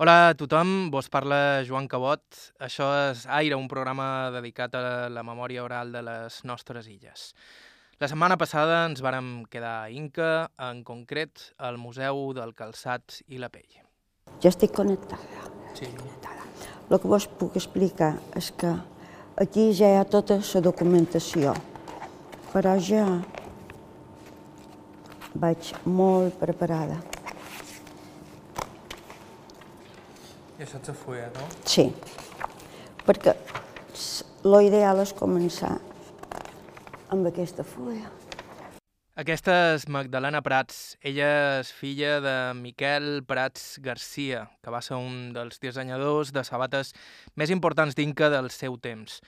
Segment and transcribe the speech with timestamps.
[0.00, 2.22] Hola a tothom, vos parla Joan Cabot.
[2.62, 7.32] Això és Aire, un programa dedicat a la memòria oral de les nostres illes.
[7.98, 13.42] La setmana passada ens vàrem quedar a Inca, en concret al Museu del Calçat i
[13.42, 13.82] la Pell.
[14.38, 15.50] Ja estic connectada.
[15.74, 15.90] Sí.
[15.90, 18.70] El que vos puc explicar és que
[19.34, 21.58] aquí ja hi ha tota la documentació,
[22.54, 23.02] però ja
[25.34, 27.02] vaig molt preparada.
[30.58, 31.44] I això és la fulla, no?
[31.70, 31.84] Sí,
[33.06, 33.36] perquè
[34.42, 35.76] l'ideal és començar
[37.14, 38.08] amb aquesta fulla.
[39.22, 40.96] Aquesta és Magdalena Prats.
[41.06, 46.90] Ella és filla de Miquel Prats Garcia, que va ser un dels dissenyadors de sabates
[47.38, 49.20] més importants d'Inca del seu temps.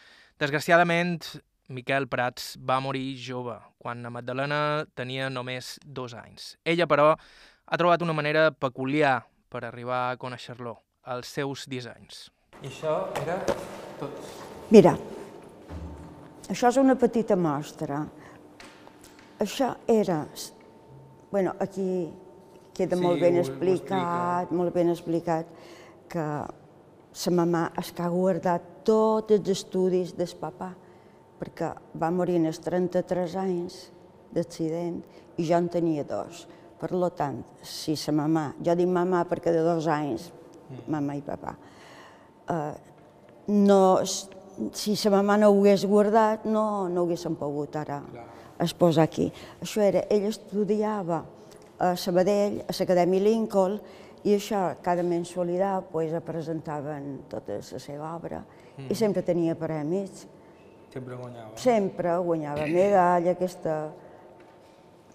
[0.43, 1.23] Desgraciadament,
[1.71, 4.61] Miquel Prats va morir jove, quan la Magdalena
[4.99, 6.57] tenia només dos anys.
[6.67, 9.21] Ella, però, ha trobat una manera peculiar
[9.51, 12.29] per arribar a conèixer-lo els seus dissenys.
[12.63, 13.39] I això era
[14.01, 14.17] tot...
[14.71, 14.93] Mira,
[16.51, 18.03] això és una petita mostra.
[19.41, 20.27] Això era...
[21.31, 22.11] bueno, aquí
[22.75, 24.57] queda Sí, molt ben explicat, explica.
[24.57, 25.47] molt ben explicat,
[26.11, 26.27] que
[27.13, 30.73] sa mamà és que ha guardat tots els estudis del papà,
[31.41, 33.79] perquè va morir als 33 anys
[34.33, 35.01] d'accident
[35.39, 36.47] i jo en tenia dos.
[36.81, 40.31] Per lo tant, si sa mamà, jo dic mamà perquè de dos anys,
[40.89, 41.55] mamà i papà,
[42.51, 42.75] eh,
[43.51, 48.03] no, si sa mamà no ho hagués guardat, no, no ho haguéssim pogut ara
[48.61, 49.31] exposar aquí.
[49.63, 51.25] Això era, ell estudiava
[51.81, 53.79] a Sabadell, a l'Acadèmia Lincoln,
[54.21, 58.43] i això, cada mensualitat, pues, presentaven tota la seva obra,
[58.89, 60.27] i sempre tenia premis.
[60.93, 61.57] Sempre guanyava.
[61.57, 63.77] Sempre guanyava medalla, aquesta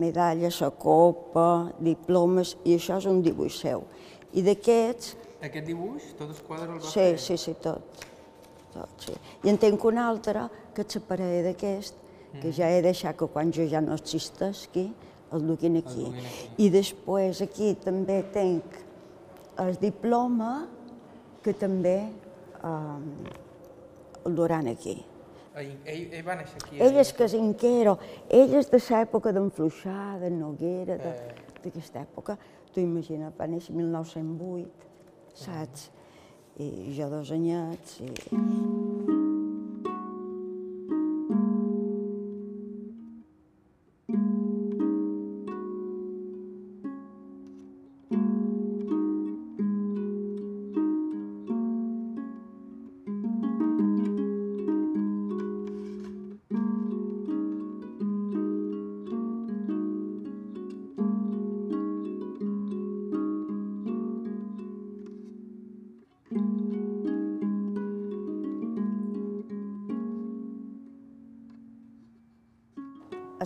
[0.02, 3.86] medalla, la copa, diplomes, i això és un dibuix seu.
[4.34, 8.05] I d'aquests, Aquest dibuix, tot el quadre el va Sí, sí, sí, tot.
[8.73, 9.13] tot sí.
[9.43, 11.95] I en tinc un altre, que és la parella d'aquest,
[12.41, 14.89] que ja he deixat que quan jo ja no existeixi,
[15.31, 16.05] el duguin aquí.
[16.05, 16.50] aquí.
[16.57, 18.63] I després aquí també tinc
[19.59, 20.67] el diploma,
[21.44, 23.00] que també eh,
[24.25, 25.03] el duran aquí.
[25.55, 26.79] Ell, ell, ell va néixer aquí.
[26.84, 27.97] Ell és casinquero,
[28.28, 30.97] ell és de l'època d'en Fluixà, de Noguera,
[31.63, 32.35] d'aquesta època.
[32.73, 34.89] Tu imagina't, va néixer 1908,
[35.35, 35.90] saps?
[36.56, 38.94] I jo dos anyets, i...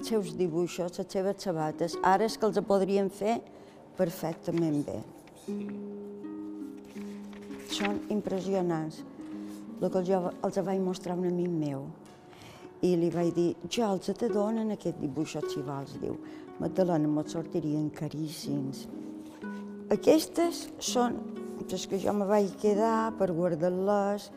[0.09, 3.39] seus dibuixos, les seves sabates, ara és que els podrien fer
[3.97, 4.99] perfectament bé.
[7.69, 9.03] Són impressionants.
[9.79, 11.85] El que jo els vaig mostrar a un amic meu
[12.83, 16.15] i li vaig dir, jo els te donen aquest dibuixos si vols, diu.
[16.59, 18.85] Magdalena, me'ls sortirien caríssims.
[19.91, 21.17] Aquestes són
[21.69, 24.29] les que jo me vaig quedar per guardar-les.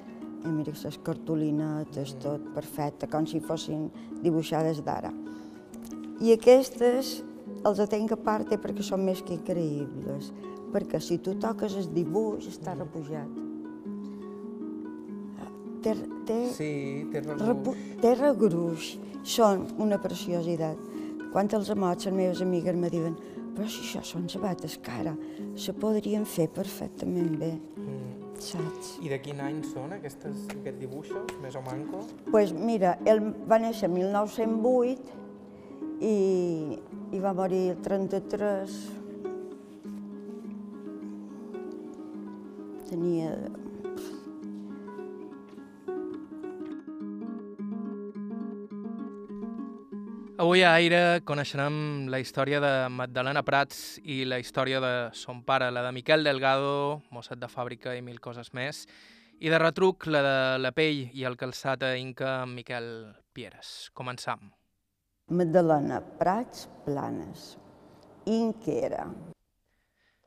[0.43, 3.87] I mira, les cartolinetes, tot perfecte, com si fossin
[4.25, 5.13] dibuixades d'ara.
[6.23, 7.17] I aquestes
[7.67, 10.33] els tenc a part perquè són més que increïbles,
[10.73, 13.41] perquè si tu toques el dibuix està repujat.
[15.83, 15.97] Té,
[16.29, 16.71] té, Sí,
[17.11, 18.93] té repu, té regruix,
[19.27, 20.79] són una preciositat.
[21.33, 23.17] Quan els amots, les meves amigues me diuen
[23.53, 25.13] però si això són sabates que ara
[25.61, 28.39] se podrien fer perfectament bé, Mm.
[28.39, 28.99] saps?
[29.03, 32.01] I de quin any són aquestes, aquests dibuixos, més o manco?
[32.31, 35.22] pues mira, ell va néixer en 1908
[36.01, 36.79] i,
[37.13, 38.79] i va morir el 33.
[42.89, 43.35] Tenia...
[50.43, 55.69] Avui a Aire coneixerem la història de Magdalena Prats i la història de son pare,
[55.71, 58.87] la de Miquel Delgado, mosset de fàbrica i mil coses més,
[59.39, 60.35] i de retruc la de
[60.65, 62.91] la pell i el calçat a Inca Miquel
[63.33, 63.93] Pieres.
[63.95, 64.51] Començam.
[65.33, 67.57] Magdalena Prats Planes,
[68.27, 69.07] Inquera.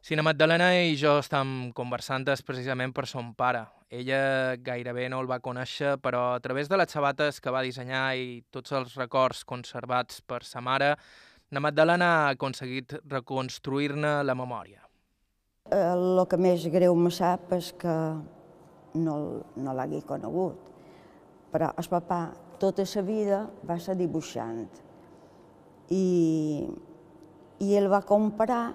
[0.01, 3.61] Si la Magdalena i jo estem conversant és precisament per son pare.
[3.93, 8.15] Ella gairebé no el va conèixer, però a través de les sabates que va dissenyar
[8.17, 10.95] i tots els records conservats per sa mare,
[11.53, 14.81] la Magdalena ha aconseguit reconstruir-ne la memòria.
[15.69, 17.93] El que més greu me sap és que
[19.05, 19.15] no,
[19.53, 20.65] no l'hagi conegut,
[21.53, 22.23] però el papà
[22.57, 24.65] tota la vida va ser dibuixant
[25.93, 26.65] i,
[27.61, 28.73] i ell va comprar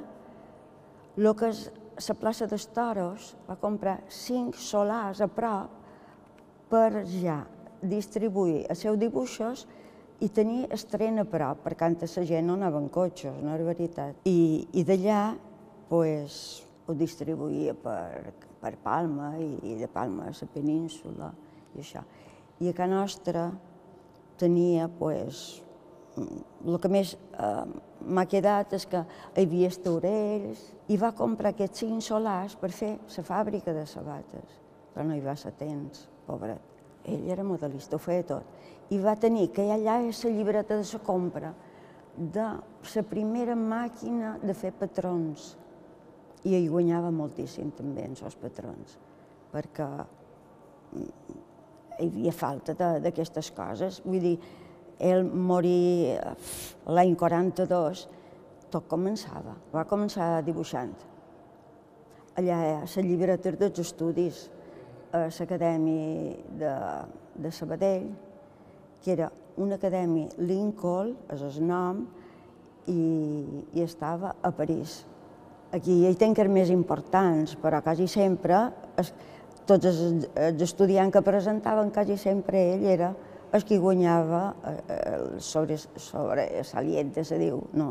[1.18, 1.66] el que és
[2.08, 5.76] la plaça dels Toros, va comprar cinc solars a prop
[6.70, 7.42] per ja
[7.82, 9.66] distribuir els seus dibuixos
[10.20, 13.66] i tenir estrena a prop, perquè antes la gent no anava en cotxes, no era
[13.66, 14.20] veritat.
[14.28, 15.22] I, i d'allà
[15.88, 21.32] pues, ho distribuïa per, per Palma i, i de Palma a la península
[21.74, 22.04] i això.
[22.60, 23.46] I a casa nostra
[24.40, 25.62] tenia pues,
[26.18, 27.66] el que més eh,
[28.00, 32.96] m'ha quedat és que hi havia estaurells i va comprar aquests cinc solars per fer
[32.98, 34.58] la fàbrica de sabates,
[34.94, 36.60] però no hi va ser temps, pobret.
[37.08, 38.44] Ell era modelista, ho feia tot.
[38.90, 41.54] I va tenir que allà és la llibreta de la compra
[42.16, 42.46] de
[42.94, 45.54] la primera màquina de fer patrons.
[46.44, 48.96] I hi guanyava moltíssim també en els patrons,
[49.52, 49.88] perquè
[50.96, 54.00] hi havia falta d'aquestes coses.
[54.04, 54.36] Vull dir,
[55.00, 56.20] ell morí eh,
[56.92, 58.06] l'any 42,
[58.70, 59.56] tot començava.
[59.72, 60.92] Va començar dibuixant.
[62.38, 64.48] Allà a la llibreta dels estudis,
[65.12, 66.74] a l'acadèmia de,
[67.42, 68.10] de Sabadell,
[69.02, 69.30] que era
[69.60, 72.04] una acadèmia Lincoln, és el nom,
[72.86, 73.00] i,
[73.74, 75.00] i estava a París.
[75.74, 78.62] Aquí hi ha tenkers més importants, però quasi sempre,
[78.98, 79.12] es,
[79.66, 83.12] tots els, els estudiants que presentaven, quasi sempre ell era
[83.52, 87.90] el qui guanyava el eh, sobre, sobre saliente, se diu, no?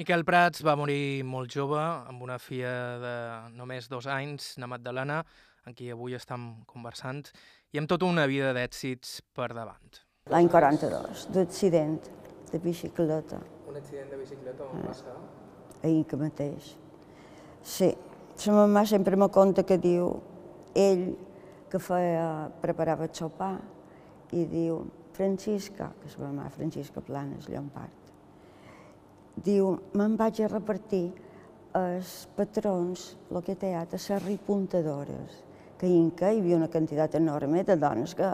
[0.00, 3.14] Miquel Prats va morir molt jove, amb una filla de
[3.58, 5.18] només dos anys, na Magdalena,
[5.68, 7.26] en qui avui estem conversant,
[7.74, 10.00] i amb tota una vida d'èxits per davant.
[10.32, 11.98] L'any 42, d'accident
[12.52, 13.40] de bicicleta.
[13.68, 15.16] Un accident de bicicleta on va ser?
[15.82, 16.70] Ahir que mateix.
[17.60, 17.90] Sí,
[18.46, 20.14] la mamà sempre me conta que diu
[20.72, 21.04] ell
[21.70, 23.58] que feia, preparava el sopar,
[24.36, 24.84] i diu,
[25.16, 28.12] Francisca, que és la meva Francisca Planes Llompart,
[29.44, 31.06] diu, me'n vaig a repartir
[31.78, 35.44] els patrons, el que té a les ripuntadores,
[35.78, 38.28] que Inca hi havia una quantitat enorme de dones que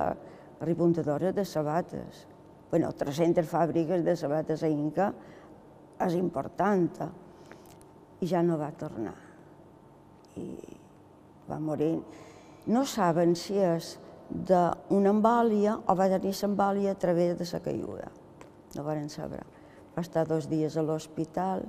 [0.61, 2.27] ripuntadores de sabates.
[2.71, 5.13] Bueno, 300 fàbriques de sabates a Inca
[6.03, 6.91] és important.
[8.21, 9.15] I ja no va tornar.
[10.41, 10.49] I
[11.47, 12.01] va morir.
[12.67, 13.95] No saben si és
[14.31, 18.11] d'una embòlia o va tenir l'embòlia a través de la caiguda.
[18.75, 19.43] No van saber.
[19.95, 21.63] Va estar dos dies a l'hospital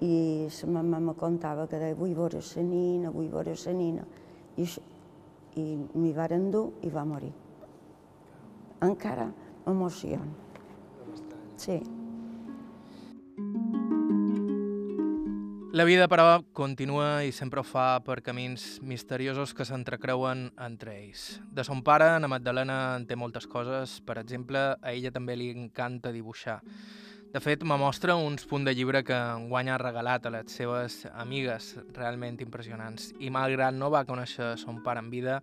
[0.00, 4.04] i la mamà me contava que deia vull veure la nina, vull veure la nina.
[4.56, 4.66] I,
[5.56, 5.64] i
[5.94, 7.32] m'hi varen dur i va morir.
[8.80, 9.30] Encara
[9.66, 10.28] m'emociona.
[11.56, 11.99] Sí.
[15.72, 21.36] La vida, però, continua i sempre ho fa per camins misteriosos que s'entrecreuen entre ells.
[21.54, 24.00] De son pare, na Magdalena en té moltes coses.
[24.02, 26.58] Per exemple, a ella també li encanta dibuixar.
[27.30, 31.04] De fet, me mostra uns punts de llibre que enguany ha regalat a les seves
[31.14, 33.12] amigues realment impressionants.
[33.22, 35.38] I malgrat no va conèixer son pare en vida,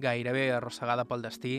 [0.00, 1.58] gairebé arrossegada pel destí,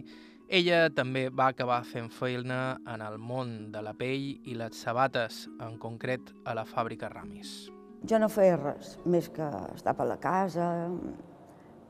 [0.49, 5.45] ella també va acabar fent feina en el món de la pell i les sabates,
[5.61, 7.69] en concret a la fàbrica Ramis.
[8.07, 10.65] Jo no feia res, més que estar per la casa,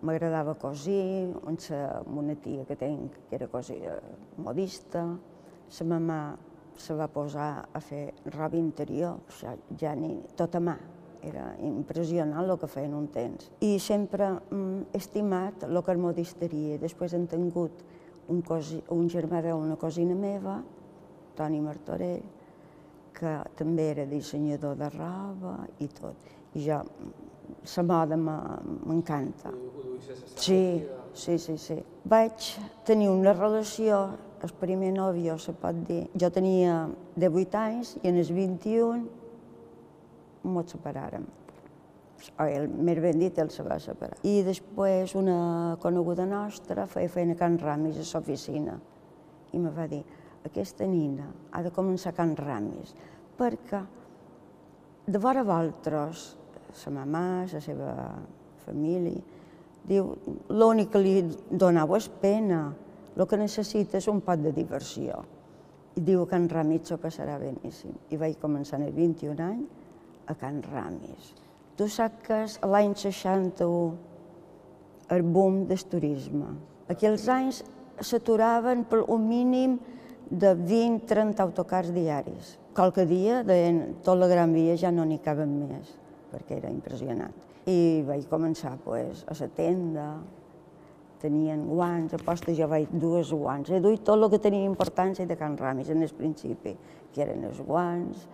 [0.02, 3.82] m'agradava cosir, on sa, una tia que tenc, que era cosir
[4.42, 5.04] modista,
[5.70, 6.22] sa mamà
[6.80, 10.78] se va posar a fer roba interior, ja, ja ni tot a mà,
[11.22, 13.52] era impressionant el que feien un temps.
[13.62, 16.80] I sempre mm, estimat el que és modisteria.
[16.80, 17.84] Després hem tingut
[18.32, 20.62] un, cosi, un germà veu una cosina meva,
[21.36, 22.24] Toni Martorell,
[23.20, 26.30] que també era dissenyador de roba i tot.
[26.56, 26.80] I jo,
[27.76, 29.52] la moda m'encanta.
[30.36, 30.84] Sí,
[31.14, 31.78] sí, sí, sí.
[32.04, 32.54] Vaig
[32.86, 34.02] tenir una relació,
[34.44, 36.86] el primer nòvio se pot dir, jo tenia
[37.20, 39.04] 18 anys i en els 21
[40.48, 41.28] ens separàrem.
[42.40, 44.18] O el, més ben dit, ell se va separar.
[44.28, 48.80] I després una coneguda nostra feia feina a Can Ramis a l'oficina
[49.54, 50.04] i me va dir,
[50.46, 52.94] aquesta nina ha de començar a Can Ramis,
[53.40, 53.82] perquè
[55.10, 56.36] de vora vosaltres,
[56.76, 57.94] sa mamà, la seva
[58.66, 59.22] família,
[59.90, 60.14] diu,
[60.54, 61.16] l'únic que li
[61.50, 62.62] donava és pena,
[63.16, 65.24] el que necessita és un pot de diversió.
[65.98, 67.96] I diu que Can Ramis s'ho passarà beníssim.
[68.14, 69.64] I vaig començar en el 21 any
[70.30, 71.34] a Can Ramis.
[71.76, 73.98] Tu saps que és l'any 61
[75.10, 76.54] el boom del turisme.
[76.90, 77.64] Aquells anys
[78.00, 79.80] s'aturaven per un mínim
[80.30, 82.58] de 20-30 autocars diaris.
[82.78, 85.98] Qualque dia, deien, tot la Gran Via ja no n'hi caben més.
[86.30, 87.34] perquè era impressionant.
[87.70, 90.06] I vaig començar pues, a la tenda,
[91.20, 93.72] tenien guants, aposta jo vaig dues guants.
[93.74, 96.76] He duit tot el que tenia importància de Can Ramis en el principi,
[97.14, 98.26] que eren els guants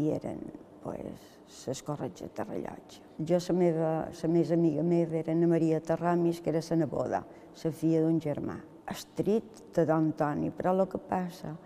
[0.00, 0.40] i eren
[0.82, 1.30] pues,
[1.68, 3.06] les corretges de rellotge.
[3.20, 7.24] Jo, la meva, la més amiga meva era Ana Maria Terramis, que era la neboda,
[7.62, 8.58] la filla d'un germà.
[8.92, 11.56] Estrit de Don Toni, però el que passa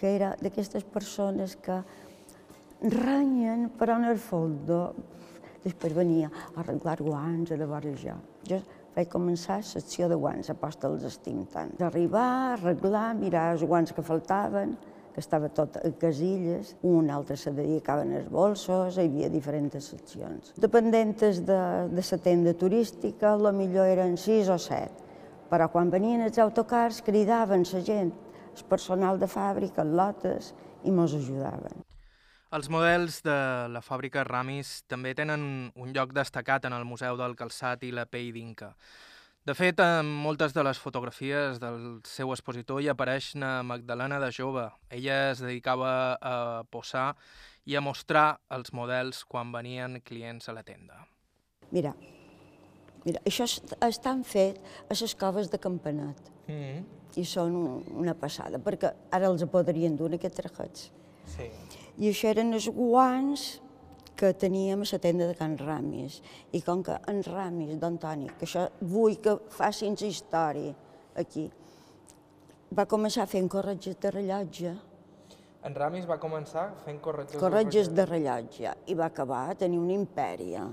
[0.00, 1.82] que era d'aquestes persones que
[2.80, 4.70] ranyen, però en el fons
[5.60, 8.16] després venia a arreglar guants, a vora jo.
[8.48, 8.60] Jo
[8.94, 11.76] vaig començar la secció de guants, aposta els estim tant.
[11.84, 14.74] Arribar, arreglar, mirar els guants que faltaven,
[15.10, 20.54] que estava tot a casilles, un altre se dedicaven als bolsos, hi havia diferents seccions.
[20.56, 21.60] Dependentes de,
[21.90, 25.09] de la tenda turística, la millor eren sis o set,
[25.50, 28.12] però quan venien els autocars cridaven la gent,
[28.56, 30.54] el personal de fàbrica, lotes,
[30.84, 31.82] i mos ajudaven.
[32.50, 33.36] Els models de
[33.70, 38.08] la fàbrica Ramis també tenen un lloc destacat en el Museu del Calçat i la
[38.10, 38.72] Pell d'Inca.
[39.46, 44.28] De fet, en moltes de les fotografies del seu expositor hi apareix na Magdalena de
[44.34, 44.66] jove.
[44.90, 46.34] Ella es dedicava a
[46.74, 47.14] posar
[47.64, 51.06] i a mostrar els models quan venien clients a la tenda.
[51.70, 51.94] Mira,
[53.04, 53.46] mira això
[53.88, 56.32] estan fet a les coves de Campanet.
[56.46, 57.56] Mm -hmm i són
[57.98, 60.90] una passada, perquè ara els podrien dur aquests trajets.
[61.34, 61.48] Sí.
[62.00, 63.60] I això eren els guants
[64.18, 66.20] que teníem a la tenda de Can Ramis.
[66.52, 70.74] I com que en Ramis, d'Antoni, que això vull que facin història
[71.16, 71.48] aquí,
[72.76, 74.76] va començar fent corretges de rellotge.
[75.64, 79.92] En Ramis va començar fent corretges, corretges de rellotge i va acabar a tenir una
[79.92, 80.64] impèria.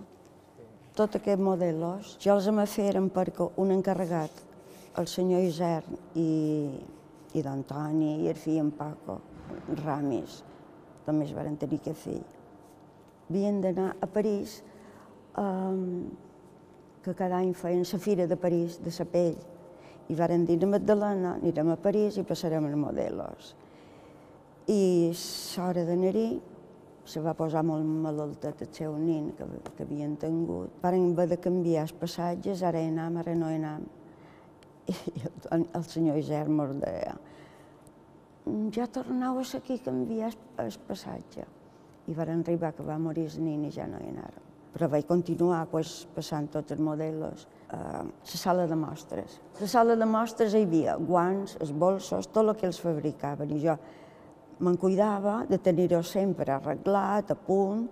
[0.97, 4.43] Tot aquests modelos jo els em feren perquè un encarregat
[4.97, 6.29] el senyor Isern i,
[7.37, 9.19] i d'Antoni i el fill en Paco,
[9.83, 10.39] Ramis,
[11.05, 12.17] també es van tenir que fer.
[13.27, 14.57] Havien d'anar a París,
[15.37, 16.07] um,
[17.05, 19.37] que cada any feien la fira de París, de la pell,
[20.09, 23.53] i varen dir a Magdalena, anirem a París i passarem els modelos.
[24.67, 26.29] I l'hora d'anar-hi
[27.07, 29.47] se va posar molt malaltet el seu nin que,
[29.77, 30.75] que havien tingut.
[30.83, 33.87] Varen haver de canviar els passatges, ara hi anam, ara no hi anam
[35.15, 37.17] i el, el senyor Isern mos deia
[38.73, 41.45] ja tornau a aquí a canviar el passatge.
[42.07, 44.43] I van arribar que va morir el nin i ja no hi anàrem.
[44.73, 49.39] Però vaig continuar pues, passant tots els models a la sala de mostres.
[49.57, 53.51] A la sala de mostres hi havia guants, els bolsos, tot el que els fabricaven.
[53.51, 53.77] I jo
[54.59, 57.85] me'n cuidava de tenir-ho sempre arreglat, a punt,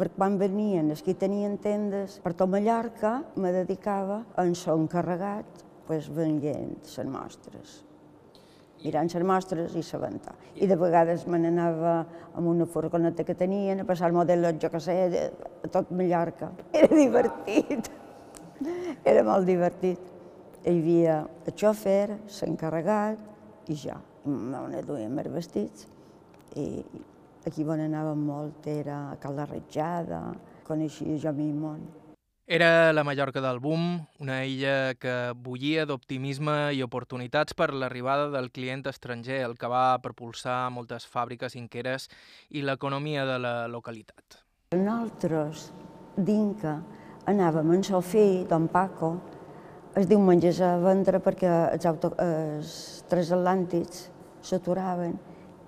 [0.00, 4.86] per quan venien els que tenien tendes per tot Mallorca, me dedicava a en son
[4.86, 7.74] encarregat pues, venint les mostres,
[8.80, 10.34] mirant les mostres i sabentar.
[10.56, 11.94] I de vegades me n'anava
[12.32, 14.98] amb una furgoneta que tenien a passar el model, jo que sé,
[15.62, 16.50] a tot Mallorca.
[16.72, 17.92] Era divertit,
[19.04, 20.10] era molt divertit.
[20.64, 24.00] Hi havia el xofer, l'encarregat i jo.
[24.28, 25.88] On duíem els vestits
[26.56, 26.82] i
[27.46, 30.20] aquí on anàvem molt era a Cal Rejada,
[30.66, 31.88] coneixia jo mi món.
[32.50, 38.50] Era la Mallorca del boom, una illa que bullia d'optimisme i oportunitats per l'arribada del
[38.50, 42.08] client estranger, el que va propulsar moltes fàbriques inqueres
[42.50, 44.40] i l'economia de la localitat.
[44.74, 45.68] Nosaltres,
[46.18, 46.80] d'Inca,
[47.30, 49.12] anàvem en fill, don Paco,
[49.94, 54.08] els diumenges a vendre perquè els, auto, els transatlàntics
[54.42, 55.18] s'aturaven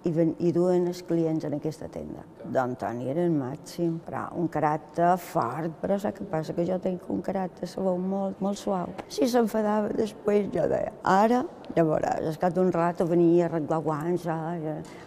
[0.05, 2.25] i, ven, i duen els clients en aquesta tenda.
[2.53, 6.57] D'Antoni era el màxim, però un caràcter fort, però saps què passa?
[6.57, 8.93] Que jo tinc un caràcter sabó molt, molt suau.
[9.13, 11.43] Si s'enfadava després, jo deia, ara,
[11.77, 14.53] ja veuràs, escat un rato venia a arreglar guants, ah,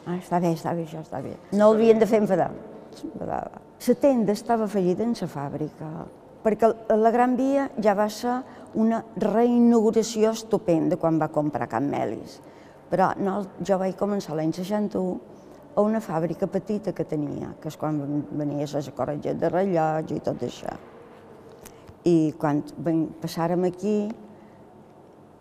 [0.06, 1.36] ah, està bé, està bé, això està bé.
[1.54, 2.52] No el havien de fer enfadar,
[2.96, 3.64] s'enfadava.
[3.86, 5.92] La tenda estava fallida en la fàbrica,
[6.46, 8.40] perquè la Gran Via ja va ser
[8.76, 12.40] una reinauguració estupenda quan va comprar Can Melis
[12.90, 15.36] però no, jo vaig començar l'any 61
[15.76, 17.98] a una fàbrica petita que tenia, que és quan
[18.32, 20.76] venia la corretget de rellotge i tot això.
[22.06, 22.62] I quan
[23.22, 23.98] passàrem aquí,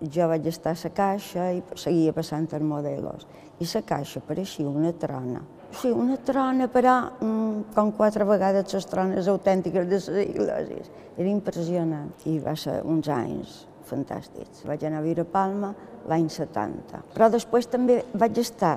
[0.00, 3.26] jo vaig estar a la caixa i seguia passant els modelos.
[3.60, 5.42] I la caixa pareixia una trona.
[5.74, 10.90] Sí, una trona, però mm, com quatre vegades les trones autèntiques de les iglesias.
[11.16, 12.10] Era impressionant.
[12.26, 14.64] I va ser uns anys fantàstics.
[14.68, 15.72] Vaig anar a viure a Palma
[16.08, 17.02] l'any 70.
[17.14, 18.76] Però després també vaig estar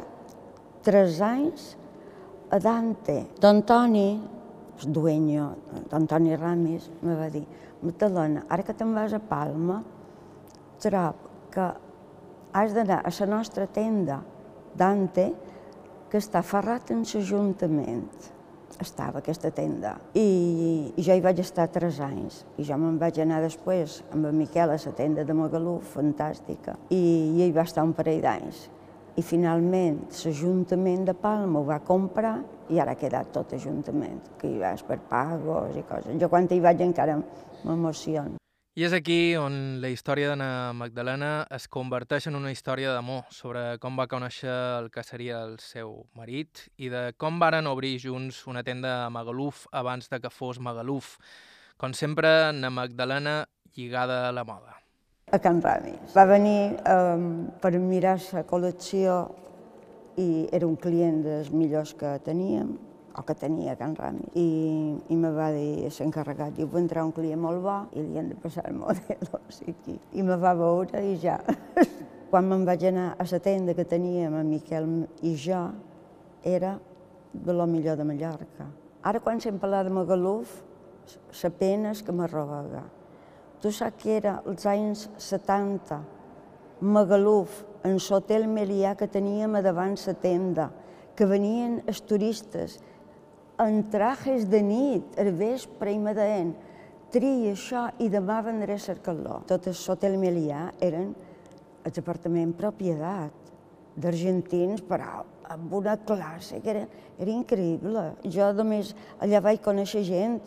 [0.85, 1.73] tres anys
[2.51, 3.17] a Dante.
[3.41, 4.07] D'Antoni,
[4.77, 5.49] el dueño,
[5.89, 7.43] d'Antoni Ramis, me va dir,
[7.81, 9.81] Magdalena, ara que te'n vas a Palma,
[10.81, 11.67] trob que
[12.57, 14.21] has d'anar a la nostra tenda,
[14.77, 15.31] Dante,
[16.09, 18.36] que està ferrat en l'Ajuntament.
[18.81, 19.95] Estava aquesta tenda.
[20.13, 22.43] I, i jo hi vaig estar tres anys.
[22.57, 26.77] I jo me'n vaig anar després amb en Miquel a la tenda de Magaluf, fantàstica.
[26.89, 27.01] I,
[27.37, 28.67] i hi va estar un parell d'anys.
[29.17, 32.35] I finalment l'Ajuntament de Palma ho va comprar
[32.69, 36.19] i ara ha quedat tot Ajuntament, que hi vas per pagos i coses.
[36.21, 37.17] Jo quan hi vaig encara
[37.63, 38.37] m'emociono.
[38.77, 43.63] I és aquí on la història d'Anna Magdalena es converteix en una història d'amor sobre
[43.81, 48.43] com va conèixer el que seria el seu marit i de com varen obrir junts
[48.45, 51.15] una tenda a Magaluf abans de que fos Magaluf.
[51.81, 54.77] Com sempre, Anna Magdalena lligada a la moda.
[55.33, 56.13] A Can Ramis.
[56.13, 59.23] Va venir um, per mirar la col·lecció
[60.21, 62.75] i era un client dels millors que teníem
[63.17, 64.27] o que tenia Can Rami.
[64.37, 64.47] I,
[65.09, 68.29] i me va dir l'encarregat, diu, va entrar un client molt bo i li han
[68.29, 71.39] de passar el model, o sigui, i me va veure i ja.
[72.31, 74.89] Quan me'n vaig anar a la tenda que teníem amb Miquel
[75.25, 75.63] i jo,
[76.43, 76.77] era
[77.33, 78.67] de lo millor de Mallorca.
[79.07, 80.61] Ara, quan se'm parla de Magaluf,
[81.41, 82.83] la pena és que m'arroga.
[83.61, 86.01] Tu saps que era els anys 70,
[86.81, 90.67] Magaluf, en l'hotel Melià que teníem a davant la tenda,
[91.17, 92.77] que venien els turistes
[93.59, 96.53] en trajes de nit, al vespre i me deien
[97.13, 99.41] tria això i demà vendré a cercar-lo.
[99.47, 99.67] Tot
[100.05, 101.13] el Melià eren
[101.87, 103.33] els apartaments propietat
[103.97, 106.85] d'argentins, però amb una classe que era,
[107.17, 108.03] era increïble.
[108.29, 110.39] Jo només allà vaig conèixer gent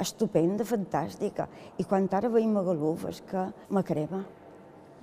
[0.00, 1.48] estupenda, fantàstica.
[1.76, 4.22] I quan ara veiem Magaluf és que me crema,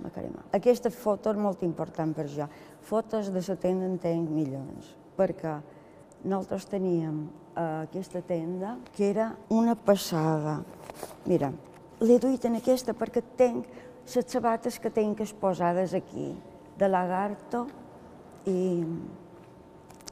[0.02, 0.48] me crema.
[0.56, 2.48] Aquesta foto és molt important per jo.
[2.88, 5.60] Fotos de la tenda en tenc milions, perquè
[6.28, 10.60] nosaltres teníem uh, aquesta tenda que era una passada.
[11.26, 11.52] Mira,
[12.04, 13.68] l'he duit en aquesta perquè tenc
[14.08, 16.32] les sabates que tenc exposades aquí,
[16.78, 17.66] de lagarto
[18.48, 18.84] i,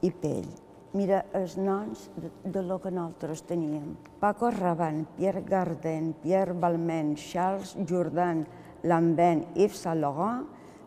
[0.02, 0.48] i pell.
[0.96, 3.94] Mira, els noms de, de lo que nosaltres teníem.
[4.20, 8.46] Paco Rabanne, Pierre Garden, Pierre Balmain, Charles Jourdan,
[8.84, 10.46] Lambert, Yves Saint Laurent,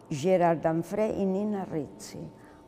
[0.10, 2.22] Gerard Danfré i Nina Rizzi.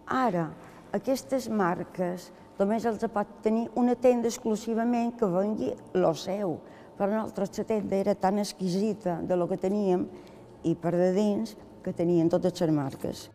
[0.06, 0.52] Ara,
[0.94, 2.30] aquestes marques
[2.62, 6.60] només els pot tenir una tenda exclusivament que vengui lo seu.
[6.98, 10.06] Per nosaltres la tenda era tan exquisita de lo que teníem
[10.70, 13.30] i per de dins que tenien totes les marques.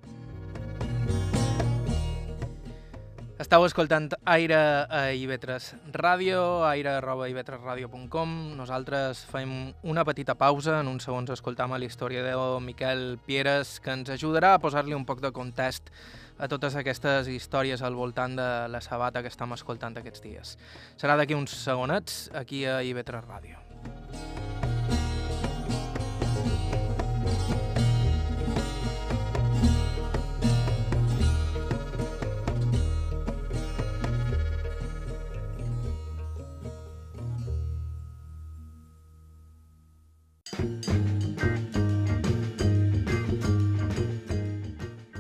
[3.37, 4.57] Estau escoltant Aire
[4.89, 8.31] a Ivetres Ràdio, aire arroba ivetresradio.com.
[8.57, 12.33] Nosaltres fem una petita pausa, en uns segons escoltam la història de
[12.65, 15.93] Miquel Pieres, que ens ajudarà a posar-li un poc de context
[16.39, 20.57] a totes aquestes històries al voltant de la sabata que estem escoltant aquests dies.
[21.01, 24.66] Serà d'aquí uns segonets, aquí a IB3 Ràdio.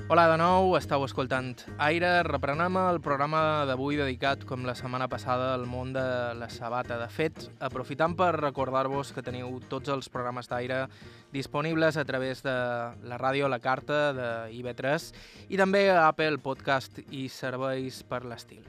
[0.06, 2.20] Hola de nou, estàu escoltant Aire.
[2.22, 6.04] Reprenem el programa d'avui dedicat, com la setmana passada, al món de
[6.38, 6.94] la sabata.
[7.00, 10.84] De fet, aprofitant per recordar-vos que teniu tots els programes d'Aire
[11.34, 12.54] disponibles a través de
[13.02, 15.10] la ràdio a la carta de IB3
[15.50, 18.62] i també a Apple Podcast i serveis per l'estil.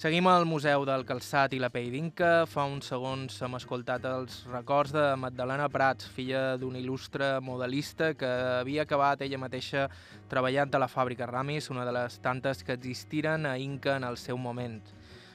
[0.00, 2.46] Seguim al Museu del Calçat i la Pell d'Inca.
[2.50, 8.30] Fa uns segons hem escoltat els records de Magdalena Prats, filla d'un il·lustre modelista que
[8.62, 9.84] havia acabat ella mateixa
[10.32, 14.16] treballant a la fàbrica Ramis, una de les tantes que existiren a Inca en el
[14.16, 14.80] seu moment.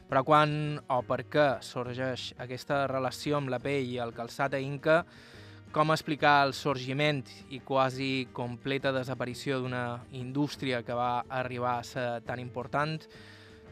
[0.10, 0.52] Però quan
[0.90, 5.04] o per què sorgeix aquesta relació amb la pell i el calçat a Inca,
[5.72, 12.08] com explicar el sorgiment i quasi completa desaparició d'una indústria que va arribar a ser
[12.28, 13.04] tan important,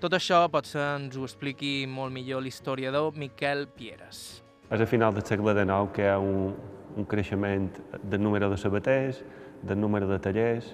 [0.05, 4.43] tot això potser ens ho expliqui molt millor l'historiador Miquel Pieres.
[4.69, 6.51] És a final del segle XIX que hi ha un,
[6.93, 7.71] un creixement
[8.03, 9.23] del número de sabaters,
[9.65, 10.67] del número de tallers.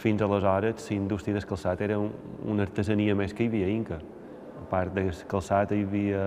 [0.00, 2.10] Fins aleshores, la indústria del calçat era un,
[2.52, 3.96] una artesania més que hi havia Inca.
[4.60, 6.24] A part del calçat hi havia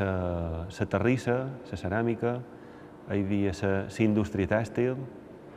[0.00, 1.36] la terrissa,
[1.70, 2.34] la ceràmica,
[3.08, 5.00] hi havia la indústria tèxtil,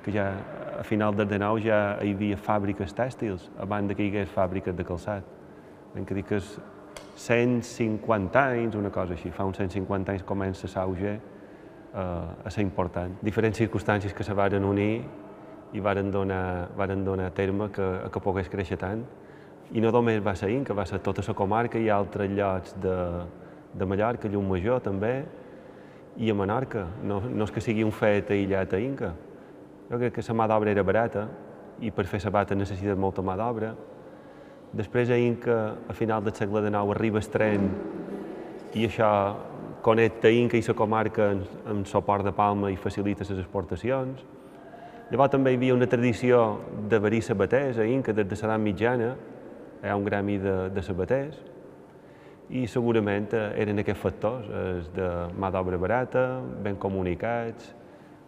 [0.06, 0.30] que ja
[0.80, 4.88] a final del XIX ja hi havia fàbriques tèxtils, abans que hi hagués fàbriques de
[4.88, 5.36] calçat
[5.95, 6.49] en què dic que és
[7.19, 13.17] 150 anys, una cosa així, fa uns 150 anys comença l'auge eh, a ser important.
[13.21, 15.02] Diferents circumstàncies que se varen unir
[15.73, 19.04] i varen donar, varen donar terme que, que pogués créixer tant.
[19.71, 22.95] I no només va ser Inca, va ser tota la comarca i altres llocs de,
[23.73, 25.25] de Mallorca, Major també,
[26.17, 26.88] i a Menorca.
[27.04, 29.13] No, no és que sigui un fet aïllat a Inca.
[29.91, 31.28] Jo crec que la mà d'obra era barata
[31.82, 33.75] i per fer la bata necessites molta mà d'obra
[34.73, 37.69] Després a Inca, a final del segle XIX, arriba el tren
[38.77, 39.12] i això
[39.82, 44.21] connecta Inca i la comarca amb, amb suport de Palma i facilita les exportacions.
[45.10, 49.15] Llavors també hi havia una tradició de verí sabaters a Inca des de l'edat mitjana,
[49.82, 51.39] hi ha un gremi de, de sabaters,
[52.49, 56.25] i segurament eh, eren aquests factors, els de mà d'obra barata,
[56.62, 57.73] ben comunicats,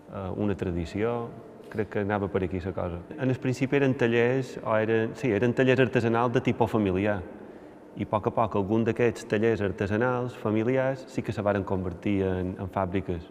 [0.10, 1.30] eh, una tradició,
[1.72, 3.00] crec que anava per aquí la cosa.
[3.18, 7.22] En el principi eren tallers, o eren, sí, eren tallers artesanals de tipus familiar,
[7.96, 12.22] i a poc a poc algun d'aquests tallers artesanals, familiars, sí que se varen convertir
[12.24, 13.26] en, en fàbriques.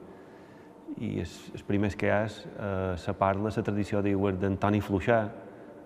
[1.00, 5.20] I els, els primers que hi ha, eh, se parla, la tradició d'Antoni Fluixà,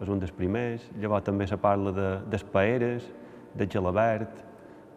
[0.02, 3.06] és un dels primers, llavors també se parla de, d'Espaeres,
[3.54, 4.42] de Gelabert,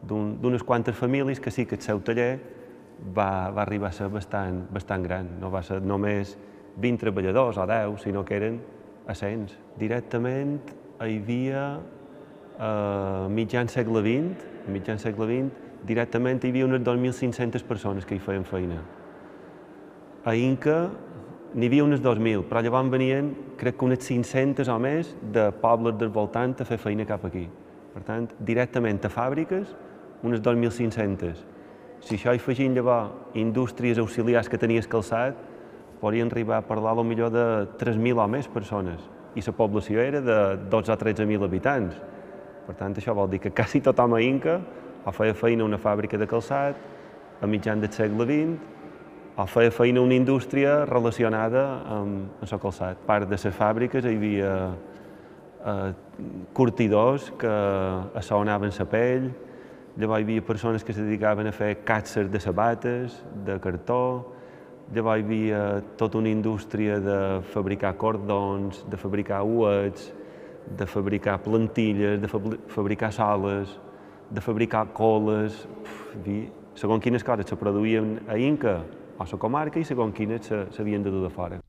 [0.08, 2.40] d'unes un, quantes famílies que sí que el seu taller
[3.16, 6.36] va, va arribar a ser bastant, bastant gran, no va ser només
[6.78, 8.60] 20 treballadors o 10, sinó que eren
[9.08, 9.48] a 100.
[9.80, 11.64] Directament hi havia
[12.58, 18.18] a mitjan segle XX, a mitjan segle XX, directament hi havia unes 2.500 persones que
[18.18, 18.82] hi feien feina.
[20.26, 20.90] A Inca
[21.54, 25.98] n'hi havia unes 2.000, però llavors venien, crec que unes 500 o més, de pobles
[25.98, 27.48] del voltant a fer feina cap aquí.
[27.94, 29.72] Per tant, directament a fàbriques,
[30.28, 31.46] unes 2.500.
[32.02, 35.38] Si això hi afegim llavors indústries auxiliars que tenies calçat,
[36.02, 39.02] podrien arribar a parlar millor de 3.000 o més persones.
[39.36, 40.38] I la població era de
[40.70, 41.96] 12 o 13.000 habitants.
[42.68, 44.60] Per tant, això vol dir que quasi tothom a Inca
[45.06, 46.76] o feia feina una fàbrica de calçat
[47.42, 48.76] a mitjan del segle XX
[49.38, 52.98] o feia feina una indústria relacionada amb, amb el calçat.
[53.06, 54.54] Part de les fàbriques hi havia
[55.66, 55.92] eh,
[56.58, 57.52] curtidors que
[58.18, 59.30] assaonaven la pell,
[59.98, 64.34] llavors hi havia persones que se dedicaven a fer càtser de sabates, de cartó,
[64.94, 65.62] llavors hi havia
[65.98, 67.18] tota una indústria de
[67.54, 70.14] fabricar cordons, de fabricar uets,
[70.78, 73.80] de fabricar plantilles, de fabricar soles,
[74.30, 75.68] de fabricar coles,
[76.76, 78.82] segons quines coses se produïen a Inca
[79.18, 81.60] o a la comarca i segons quines s'havien de dur de fora.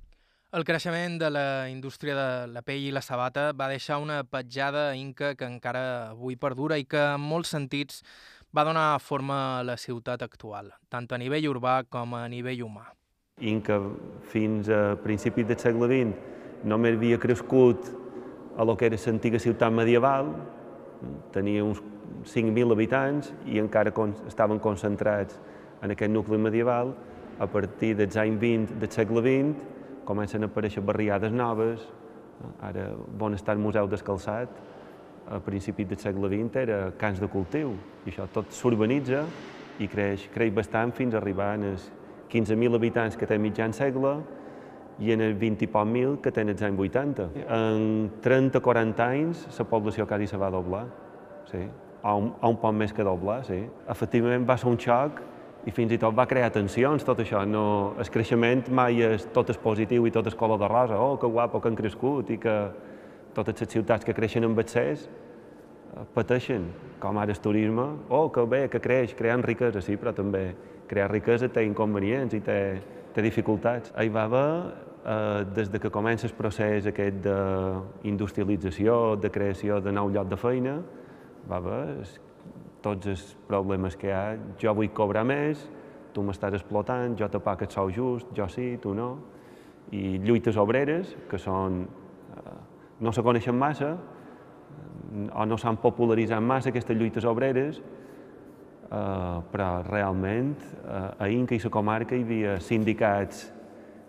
[0.49, 4.95] El creixement de la indústria de la pell i la sabata va deixar una petjada
[4.97, 8.01] inca que encara avui perdura i que en molts sentits
[8.57, 12.98] va donar forma a la ciutat actual, tant a nivell urbà com a nivell humà.
[13.41, 13.79] Inca
[14.33, 17.93] fins a principis del segle XX només havia crescut
[18.59, 20.33] a lo que era l'antiga ciutat medieval,
[21.33, 21.79] tenia uns
[22.27, 23.93] 5.000 habitants i encara
[24.27, 25.39] estaven concentrats
[25.83, 26.95] en aquest nucli medieval.
[27.39, 31.85] A partir dels anys 20 del segle XX comencen a aparèixer barriades noves,
[32.61, 34.49] ara bon estar el Museu Descalçat,
[35.31, 39.23] a principis del segle XX era camps de cultiu, i això tot s'urbanitza
[39.79, 41.87] i creix, creix bastant fins a arribar als
[42.29, 44.19] 15.000 habitants que té mitjan segle,
[44.99, 47.29] i en el 20 i poc mil que tenen els anys 80.
[47.55, 47.83] En
[48.25, 50.87] 30-40 anys la població quasi se va doblar,
[51.51, 51.63] sí.
[52.03, 53.61] a un, a un poc més que doblar, sí.
[53.89, 55.23] Efectivament va ser un xoc
[55.67, 57.45] i fins i tot va crear tensions tot això.
[57.47, 61.17] No, el creixement mai és tot és positiu i tot és color de rosa, oh,
[61.19, 62.59] que guapo que han crescut i que
[63.37, 66.67] totes les ciutats que creixen amb accés eh, pateixen,
[66.99, 70.49] com ara el turisme, oh, que bé, que creix, creant riquesa, sí, però també
[70.89, 72.59] crear riquesa té inconvenients i té,
[73.15, 73.93] té dificultats.
[73.99, 74.51] Hi va haver
[75.05, 80.41] eh, des de que comença el procés aquest d'industrialització, de creació de nou lloc de
[80.41, 80.79] feina,
[81.49, 81.81] va bé,
[82.83, 85.65] tots els problemes que hi ha, jo vull cobrar més,
[86.15, 89.11] tu m'estàs explotant, jo te pago el sou just, jo sí, tu no,
[89.95, 91.83] i lluites obreres, que són,
[92.37, 92.57] eh,
[93.01, 93.97] no se coneixen massa,
[95.09, 97.81] o no s'han popularitzat massa aquestes lluites obreres,
[98.91, 103.47] eh, però realment eh, a Inca i la comarca hi havia sindicats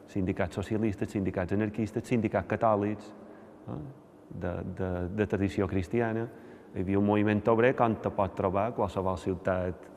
[0.10, 3.12] sindicats socialistes, sindicats anarquistes, sindicats catòlics,
[3.68, 3.82] eh,
[4.30, 6.28] de, de, de tradició cristiana.
[6.74, 9.88] Hi havia un moviment obrer com te pot trobar qualsevol ciutat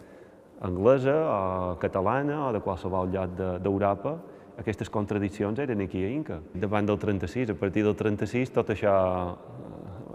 [0.65, 4.15] anglesa o catalana o de qualsevol lloc d'Europa.
[4.17, 6.39] De, Aquestes contradiccions eren aquí a Inca.
[6.55, 8.93] Davant del 36, a partir del 36, tot això,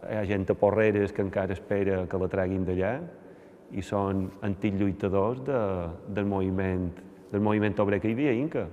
[0.07, 2.91] hi ha gent a Porreres que encara espera que la treguin d'allà
[3.71, 5.61] i són antics lluitadors de,
[6.15, 6.91] del, moviment,
[7.31, 8.67] del moviment obrer que hi havia a Inca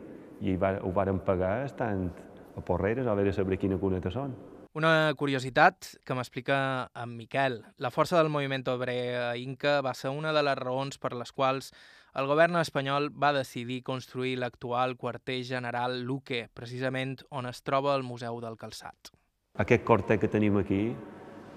[0.44, 2.10] i ho varen pagar estant
[2.54, 4.34] a Porreres a veure saber quina cuneta són.
[4.74, 6.56] Una curiositat que m'explica
[6.98, 7.60] en Miquel.
[7.78, 11.30] La força del moviment obrer a Inca va ser una de les raons per les
[11.30, 11.70] quals
[12.14, 18.06] el govern espanyol va decidir construir l'actual quarter general Luque, precisament on es troba el
[18.06, 19.10] Museu del Calçat.
[19.58, 20.84] Aquest quarter que tenim aquí,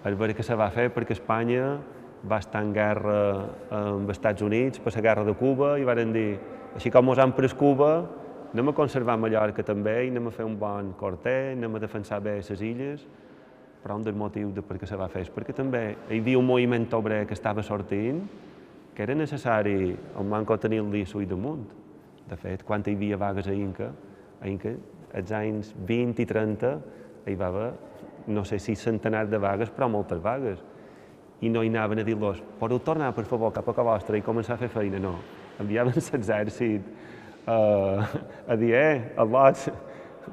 [0.05, 1.77] veure que se va fer perquè Espanya
[2.25, 3.19] va estar en guerra
[3.69, 6.39] amb els Estats Units per la guerra de Cuba i varen dir,
[6.75, 7.91] així com ens han pres Cuba,
[8.53, 12.21] anem a conservar Mallorca també i anem a fer un bon corter, anem a defensar
[12.23, 13.05] bé les illes,
[13.83, 16.39] però un dels motius de per què se va fer és perquè també hi havia
[16.39, 18.23] un moviment obrer que estava sortint
[18.97, 21.67] que era necessari el manco tenir-li suït damunt.
[22.27, 23.91] De fet, quan hi havia vagues a Inca,
[24.41, 24.71] a Inca,
[25.13, 26.71] als anys 20 i 30,
[27.29, 27.67] hi va haver,
[28.33, 30.63] no sé si centenars de vagues, però moltes vagues.
[31.41, 34.23] I no hi anaven a dir-los, podeu tornar, per favor, cap a casa vostra i
[34.25, 35.13] començar a fer feina, no.
[35.61, 36.87] Enviaven l'exèrcit
[37.47, 38.05] uh,
[38.49, 39.67] a dir, eh, al·lots,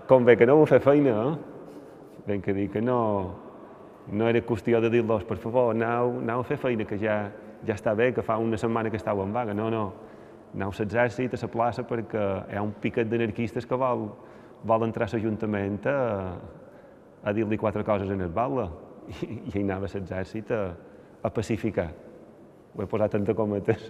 [0.09, 1.35] com bé que no vau fer feina, eh?
[2.25, 3.35] Ben que dir que no,
[4.09, 7.19] no era qüestió de dir-los, per favor, aneu, aneu a fer feina, que ja,
[7.67, 9.53] ja està bé, que fa una setmana que estàu en vaga.
[9.53, 9.85] No, no,
[10.55, 14.09] aneu a l'exèrcit, a la plaça, perquè hi ha un piquet d'anarquistes que vol,
[14.65, 15.99] vol entrar a l'Ajuntament a,
[17.25, 18.71] a dir-li quatre coses en el baula.
[19.21, 20.63] I, i anava l'exèrcit a,
[21.25, 21.89] a pacificar.
[22.75, 23.89] Ho he posat entre cometes.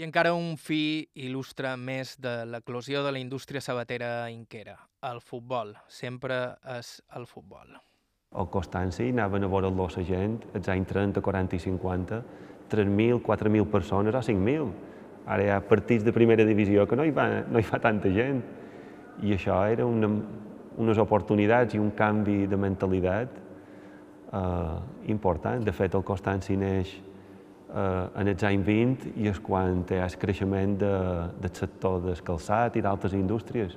[0.00, 5.74] I encara un fi il·lustre més de l'eclosió de la indústria sabatera inquera, el futbol.
[5.92, 6.40] Sempre
[6.78, 7.76] és el futbol.
[8.30, 12.22] Al Constanci anaven a veure-lo la gent, als anys 30, 40 i 50,
[12.70, 14.72] 3.000, 4.000 persones o 5.000.
[15.26, 18.10] Ara hi ha partits de primera divisió que no hi va, no hi va tanta
[18.10, 18.40] gent.
[19.22, 20.08] I això era una,
[20.80, 23.49] unes oportunitats i un canvi de mentalitat
[24.32, 25.64] eh, important.
[25.64, 30.08] De fet, el Constanci neix eh, en els anys 20 i és quan hi ha
[30.08, 30.92] el creixement de,
[31.40, 33.76] del sector del calçat i d'altres indústries,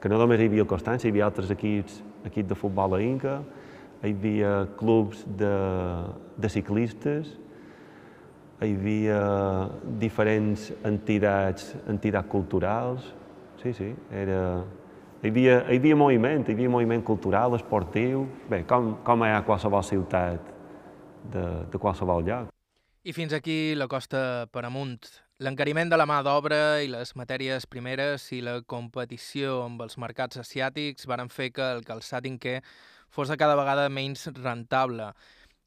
[0.00, 3.00] que no només hi havia el Constanci, hi havia altres equips, equips de futbol a
[3.02, 3.38] Inca,
[4.04, 5.54] hi havia clubs de,
[6.36, 7.34] de ciclistes,
[8.64, 9.20] hi havia
[10.00, 13.12] diferents entitats, entitats culturals,
[13.62, 14.40] sí, sí, era...
[15.24, 19.38] Hi havia, hi havia moviment, hi havia moviment cultural, esportiu, bé, com, com hi ha
[19.46, 20.50] qualsevol ciutat
[21.32, 22.50] de, de qualsevol lloc.
[23.08, 25.08] I fins aquí la costa per amunt.
[25.40, 30.42] L'encariment de la mà d'obra i les matèries primeres i la competició amb els mercats
[30.44, 32.58] asiàtics varen fer que el calçat inquer
[33.08, 35.08] fos cada vegada menys rentable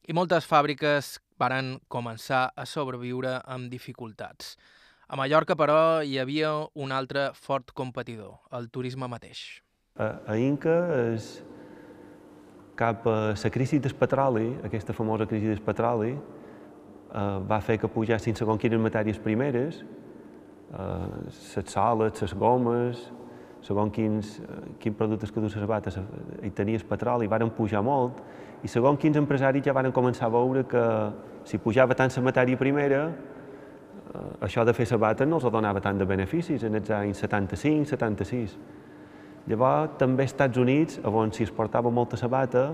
[0.05, 4.53] i moltes fàbriques varen començar a sobreviure amb dificultats.
[5.07, 9.39] A Mallorca, però, hi havia un altre fort competidor, el turisme mateix.
[9.95, 10.73] A, a Inca
[11.13, 11.29] és
[12.75, 17.87] cap a la crisi del petroli, aquesta famosa crisi del petroli, eh, va fer que
[17.87, 19.79] pugessin segons quines matèries primeres,
[20.75, 23.05] eh, les soles, les gomes,
[23.63, 26.01] segons quins, eh, quins productes que du les bates
[26.43, 28.19] hi tenies petroli, varen pujar molt,
[28.61, 30.85] i segons quins empresaris ja varen començar a veure que
[31.47, 33.36] si pujava tant la matèria primera, eh,
[34.41, 38.57] això de fer sabata no els donava tant de beneficis en els anys 75-76.
[39.47, 42.69] Llavors, també als Estats Units, on s'hi exportava molta sabata,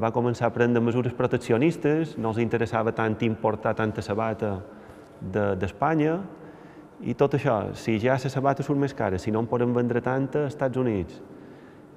[0.00, 4.56] va començar a prendre mesures proteccionistes, no els interessava tant importar tanta sabata
[5.20, 9.48] d'Espanya, de, i tot això, si ja la sabata surt més cara, si no en
[9.48, 11.20] poden vendre tanta als Estats Units,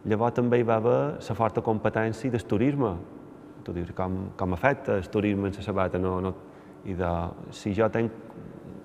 [0.05, 2.93] llavors també hi va haver la forta competència del turisme.
[3.63, 5.99] Tu dius, com, com afecta el turisme en la sabata?
[5.99, 6.33] No, no.
[6.85, 7.11] I de,
[7.51, 8.11] si jo tenc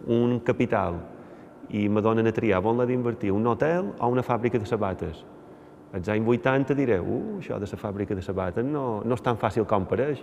[0.08, 0.98] un capital
[1.70, 5.24] i me donen a triar on l'he d'invertir, un hotel o una fàbrica de sabates,
[5.92, 9.38] als anys 80 diré, uh, això de la fàbrica de sabates no, no és tan
[9.40, 10.20] fàcil com pareix.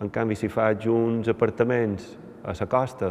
[0.00, 3.10] En canvi, si faig uns apartaments a la costa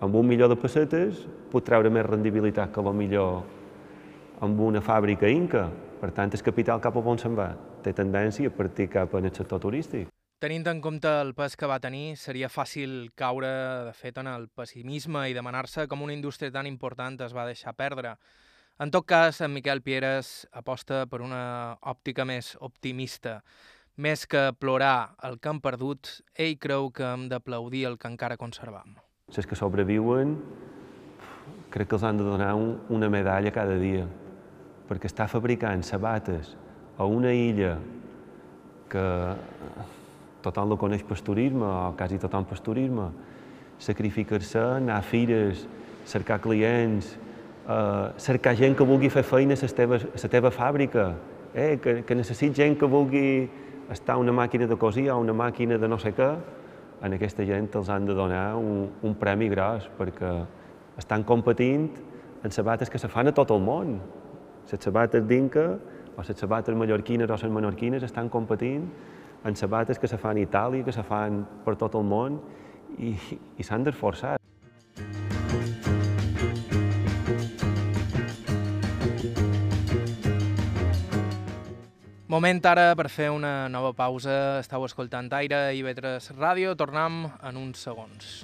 [0.00, 3.42] amb un milió de pessetes pot treure més rendibilitat que millor
[4.40, 5.68] amb una fàbrica inca.
[6.00, 7.52] Per tant, el capital cap a on se'n va?
[7.82, 10.08] Té tendència a partir cap el sector turístic.
[10.42, 13.52] Tenint en compte el pes que va tenir, seria fàcil caure,
[13.86, 17.76] de fet, en el pessimisme i demanar-se com una indústria tan important es va deixar
[17.78, 18.16] perdre.
[18.82, 23.38] En tot cas, en Miquel Pieres aposta per una òptica més optimista.
[24.02, 28.40] Més que plorar el que hem perdut, ell creu que hem d'aplaudir el que encara
[28.40, 28.98] conservam
[29.36, 30.36] les que sobreviuen,
[31.72, 34.04] crec que els han de donar un, una medalla cada dia,
[34.88, 36.52] perquè està fabricant sabates
[37.00, 37.78] a una illa
[38.92, 39.04] que
[40.42, 43.10] tothom la coneix per turisme, o quasi tothom per turisme,
[43.82, 45.66] sacrificar-se, anar a fires,
[46.06, 47.16] cercar clients,
[47.68, 51.12] eh, cercar gent que vulgui fer feina a la teva, a la teva fàbrica,
[51.54, 53.48] eh, que, que necessit gent que vulgui
[53.90, 56.30] estar una màquina de cosir o una màquina de no sé què,
[57.02, 60.32] en aquesta gent els han de donar un, un premi gros, perquè
[60.98, 61.88] estan competint
[62.44, 63.96] en sabates que se fan a tot el món.
[64.70, 65.64] Les sabates d'Inca
[66.16, 68.86] o les sabates mallorquines o les menorquines estan competint
[69.44, 72.38] en sabates que se fan a Itàlia, que se fan per tot el món
[72.98, 73.16] i,
[73.58, 74.36] i s'han d'esforçar.
[82.32, 84.62] Moment ara per fer una nova pausa.
[84.62, 86.72] Estau escoltant Aire i Vetres Ràdio.
[86.80, 88.38] Tornem en uns segons.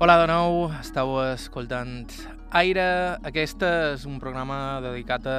[0.00, 2.06] Hola de nou, estàu escoltant
[2.56, 2.84] Aire.
[3.28, 5.34] Aquest és un programa dedicat a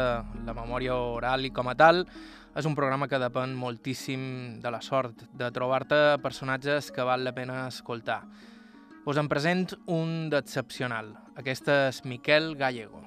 [0.45, 4.21] la memòria oral i com a tal és un programa que depèn moltíssim
[4.62, 8.19] de la sort, de trobar-te personatges que val la pena escoltar.
[9.10, 11.10] Us en present un d'excepcional.
[11.41, 13.02] Aquest és Miquel Gallego.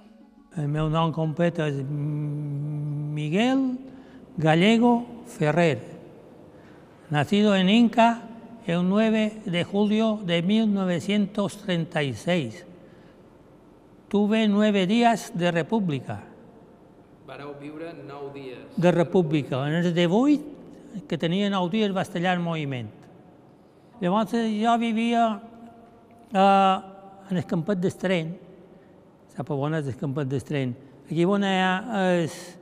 [0.58, 3.76] El meu nom complet és Miguel
[4.42, 4.96] Gallego
[5.38, 5.78] Ferrer,
[7.14, 8.23] nacido en Inca
[8.66, 12.64] el 9 de julio de 1936.
[14.08, 16.22] Tuve nueve días de república.
[17.26, 18.58] Vareu viure nou dies.
[18.76, 19.68] De república.
[19.68, 20.42] En els de vuit,
[21.08, 22.88] que tenia nou dies, va estallar el moviment.
[24.00, 25.40] Llavors jo vivia
[26.32, 26.78] eh,
[27.30, 28.36] en el campet d'Estren,
[29.34, 30.74] sap on és el campet d'Estren?
[31.08, 31.74] Aquí on hi ha
[32.04, 32.58] els,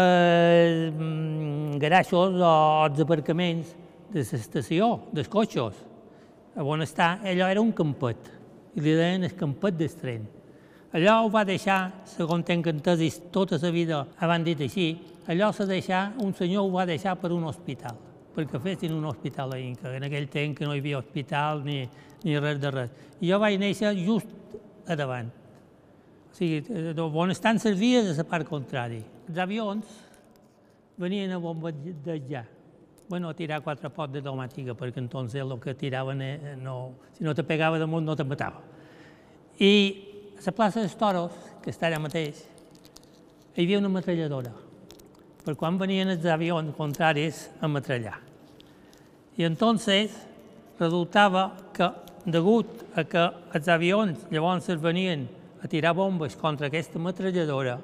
[0.00, 0.94] els
[1.82, 2.54] garaixos o
[2.86, 3.74] els aparcaments
[4.14, 5.82] de l'estació, dels cotxes,
[6.62, 8.30] on està, allò era un campet,
[8.78, 10.24] i li deien el campet d'estren.
[10.94, 14.86] Allò ho va deixar, segons tenc entès, tota la vida abans dit així,
[15.26, 17.98] allò s'ha deixat, un senyor ho va deixar per un hospital,
[18.36, 19.90] perquè fessin un hospital a Inca.
[19.96, 21.82] En aquell temps que no hi havia hospital ni,
[22.22, 22.94] ni res de res.
[23.18, 24.30] I jo vaig néixer just
[24.86, 25.32] a davant.
[26.30, 26.62] O sigui,
[27.02, 29.02] on estan les vies a la part contrària.
[29.26, 30.02] Els avions
[30.98, 32.46] venien a bombardejar
[33.08, 36.22] bueno, tirar quatre pots de domàtica, perquè entonces el que tiraven
[36.62, 38.62] no, si no te pegava damunt no te matava.
[39.60, 42.42] I a la plaça dels Toros, que està allà mateix,
[43.54, 44.52] hi havia una metralladora,
[45.44, 48.16] per quan venien els avions contraris a metrallar.
[49.36, 50.16] I entonces
[50.80, 51.90] resultava que,
[52.24, 55.28] degut a que els avions llavors venien
[55.62, 57.78] a tirar bombes contra aquesta metralladora,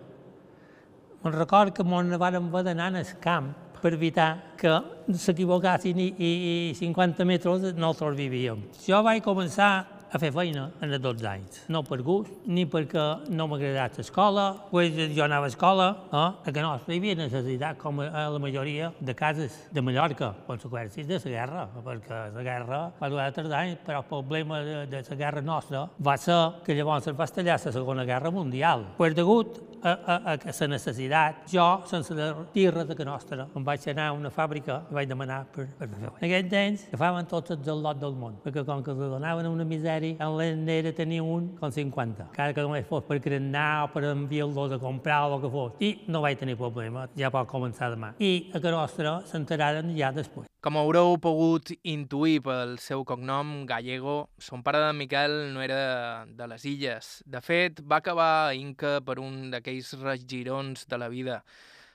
[1.20, 4.72] me'n record que m'on vàrem haver d'anar al camp per evitar que
[5.12, 6.30] s'equivocassin i, i,
[6.70, 8.62] i 50 metres nosaltres vivíem.
[8.86, 11.60] Jo vaig començar a fer feina en els 12 anys.
[11.70, 16.26] No per gust, ni perquè no m'ha agradat l'escola, pues jo anava a escola, eh?
[16.48, 21.06] a que no, hi havia necessitat, com a la majoria de cases de Mallorca, conseqüències
[21.06, 25.02] de la guerra, perquè la guerra va durar 3 anys, però el problema de, de
[25.08, 28.86] la guerra nostra va ser que llavors es va estallar la Segona Guerra Mundial.
[28.96, 32.14] Pues degut a, a, a la necessitat, jo, sense
[32.54, 35.66] dir res de que nostra, em vaig anar a una fàbrica i vaig demanar per,
[35.78, 38.92] per fer En aquell temps agafaven tots els al lot del món, perquè com que
[38.92, 43.20] els donaven una misèria, en l'endera tenia un com 50, cada que només fos per
[43.22, 45.76] crenar o per enviar-los a comprar o el que fos.
[45.80, 48.14] I no vaig tenir problema, ja pot començar demà.
[48.18, 50.48] I a que nostra s'enteraren ja després.
[50.60, 56.50] Com haureu pogut intuir pel seu cognom, Gallego, son pare de Miquel no era de
[56.50, 57.22] les illes.
[57.24, 61.42] De fet, va acabar Inca per un d'aquells regirons de la vida.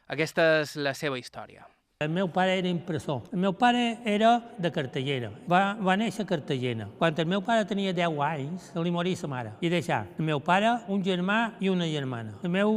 [0.07, 1.65] Aquesta és la seva història.
[2.05, 3.23] El meu pare era impressor.
[3.33, 5.31] El meu pare era de Cartagena.
[5.49, 6.85] Va, va néixer a Cartagena.
[6.99, 9.55] Quan el meu pare tenia 10 anys, se li morí sa mare.
[9.65, 12.35] I deixà el meu pare, un germà i una germana.
[12.45, 12.71] El meu,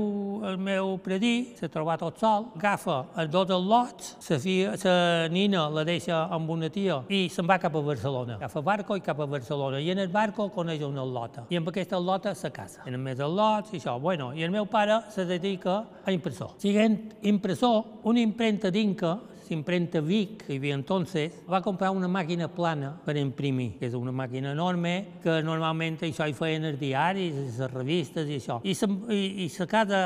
[0.48, 4.94] el meu predí s'ha trobat tot sol, agafa els dos al·lots, sa, fia, sa
[5.32, 8.38] nina la deixa amb una tia i se'n va cap a Barcelona.
[8.38, 9.80] Agafa barco i cap a Barcelona.
[9.80, 11.44] I en el barco coneix una al·lota.
[11.52, 12.84] I amb aquesta al·lota se casa.
[12.86, 13.98] Tenen més al·lots i això.
[14.00, 16.55] Bueno, i el meu pare se dedica a impressor.
[16.62, 16.98] Siguent
[17.28, 19.17] impressor, una impremta d'Inca
[19.49, 23.96] s'imprenta Vic, que hi havia entonces, va comprar una màquina plana per imprimir, que és
[23.99, 28.61] una màquina enorme, que normalment això hi feien els diaris, les revistes i això.
[28.62, 28.74] I,
[29.14, 30.01] i, i la casa,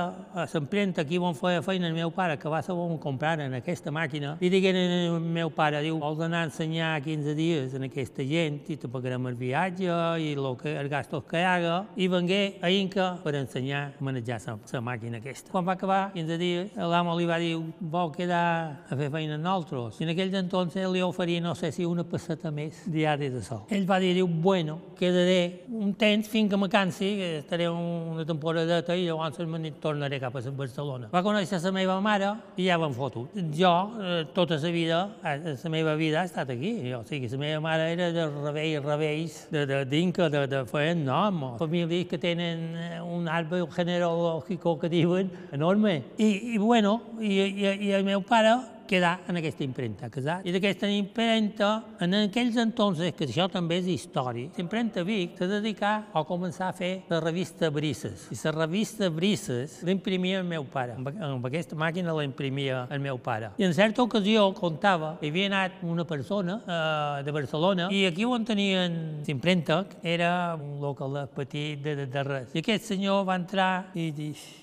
[0.50, 3.92] s'imprenta aquí on feia feina el meu pare, que va saber on comprar en aquesta
[3.94, 8.24] màquina, i digueren al meu pare, diu, vols anar a ensenyar 15 dies en aquesta
[8.26, 12.42] gent i te pagarem el viatge i lo que, els gastos que haga, i vengué
[12.62, 14.40] a Inca per ensenyar a manejar
[14.72, 15.52] la màquina aquesta.
[15.52, 18.44] Quan va acabar 15 dies, l'amo li va dir, vol quedar
[18.88, 20.00] a fer feina en nosaltres.
[20.00, 23.64] I en aquell entonces li oferia, no sé si una passeta més diària de sol.
[23.72, 28.96] Ell va dir, bueno, quedaré un temps fins que me cansi, que estaré una temporadeta
[28.96, 31.08] i llavors me tornaré cap a Barcelona.
[31.12, 33.32] Va conèixer la meva mare i ja van fotut.
[33.56, 36.92] Jo, eh, tota la vida, eh, la meva vida ha estat aquí.
[36.94, 40.94] O sigui, la meva mare era de rebells, rebells, de, d'Inca, de, de, de fer
[40.96, 46.02] nom, famílies que tenen eh, un arbre genealògic que diuen enorme.
[46.18, 48.56] I, i bueno, i, i, i el meu pare
[48.88, 50.46] quedar en aquesta impremta, casat.
[50.46, 51.70] I d'aquesta impremta,
[52.02, 56.76] en aquells entonces, que això també és història, l'impremta Vic s'ha dedicat a començar a
[56.76, 58.28] fer la revista Brises.
[58.32, 60.96] I la revista Brises l'imprimia el meu pare.
[60.98, 63.52] Amb, amb aquesta màquina la imprimia el meu pare.
[63.58, 68.26] I en certa ocasió contava que havia anat una persona eh, de Barcelona i aquí
[68.28, 72.54] on tenien l'impremta era un local petit de, de, de res.
[72.54, 74.10] I aquest senyor va entrar i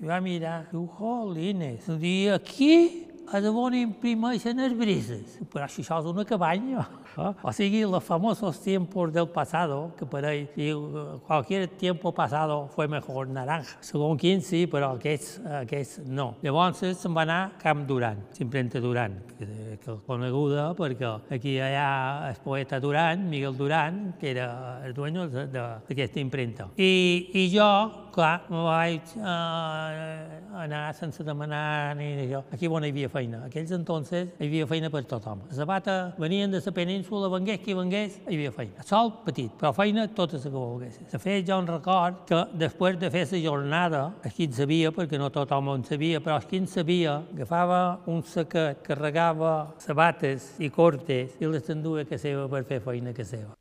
[0.05, 5.37] va mirar, diu, jolines, diu, aquí a de on imprimeixen les brises.
[5.53, 6.87] Però si això és una cabanya.
[7.17, 7.33] Eh?
[7.41, 12.87] O sigui, los famosos tiempos del pasado, que per ell diu cualquier tiempo pasado fue
[12.87, 13.77] mejor naranja.
[13.81, 16.35] Segons quin sí, però aquests, aquests no.
[16.43, 19.47] Llavors se'n va anar Camp Duran, s'imprenta Duran, que,
[19.83, 25.27] que coneguda perquè aquí hi ha el poeta Duran, Miguel Duran, que era el dueño
[25.29, 26.69] d'aquesta imprenta.
[26.77, 27.69] I, I jo,
[28.13, 32.43] clar, me vaig eh, anar sense demanar ni això.
[32.53, 33.43] Aquí on hi havia feina.
[33.47, 35.45] Aquells entonces hi havia feina per tothom.
[35.49, 38.83] La sabata venien de la península, vengués qui vengués, hi havia feina.
[38.83, 40.99] Sol petit, però feina totes que volgués.
[41.11, 44.91] De fet, jo en record que després de fer la jornada, el qui en sabia,
[44.91, 50.59] perquè no tothom en sabia, però el qui en sabia, agafava un saquet, carregava sabates
[50.59, 53.55] i cortes i les enduia que seva per fer feina que seva.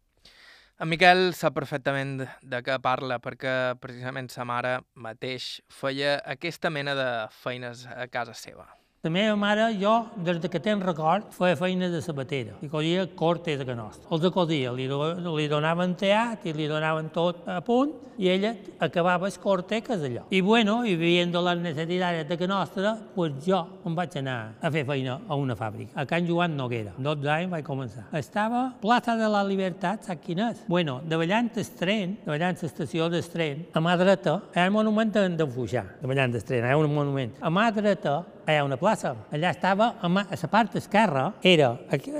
[0.78, 6.94] En Miquel sap perfectament de què parla perquè precisament sa mare mateix feia aquesta mena
[6.94, 8.68] de feines a casa seva.
[9.06, 9.92] La meva mare, jo,
[10.26, 14.08] des que tenc record, feia feina de sabatera i collia cortes de canostra.
[14.10, 18.50] Els acodia, li, li donaven teat i li donaven tot a punt i ella
[18.82, 20.24] acabava les corteques allò.
[20.34, 24.82] I bueno, i viendo les necessitats de canostra, pues jo em vaig anar a fer
[24.88, 26.96] feina a una fàbrica, a Can Joan Noguera.
[26.98, 28.08] 12 anys vaig començar.
[28.18, 30.64] Estava Plaça de la Libertat, saps quin és?
[30.66, 35.14] Bueno, davallant el tren, davallant l'estació del tren, a mà dreta, hi ha el monument
[35.14, 37.38] d'en Fuixà, davallant el tren, hi ha un monument.
[37.38, 38.16] A mà dreta
[38.56, 39.14] ha una plaça.
[39.34, 41.74] Allà estava, a la part esquerra, era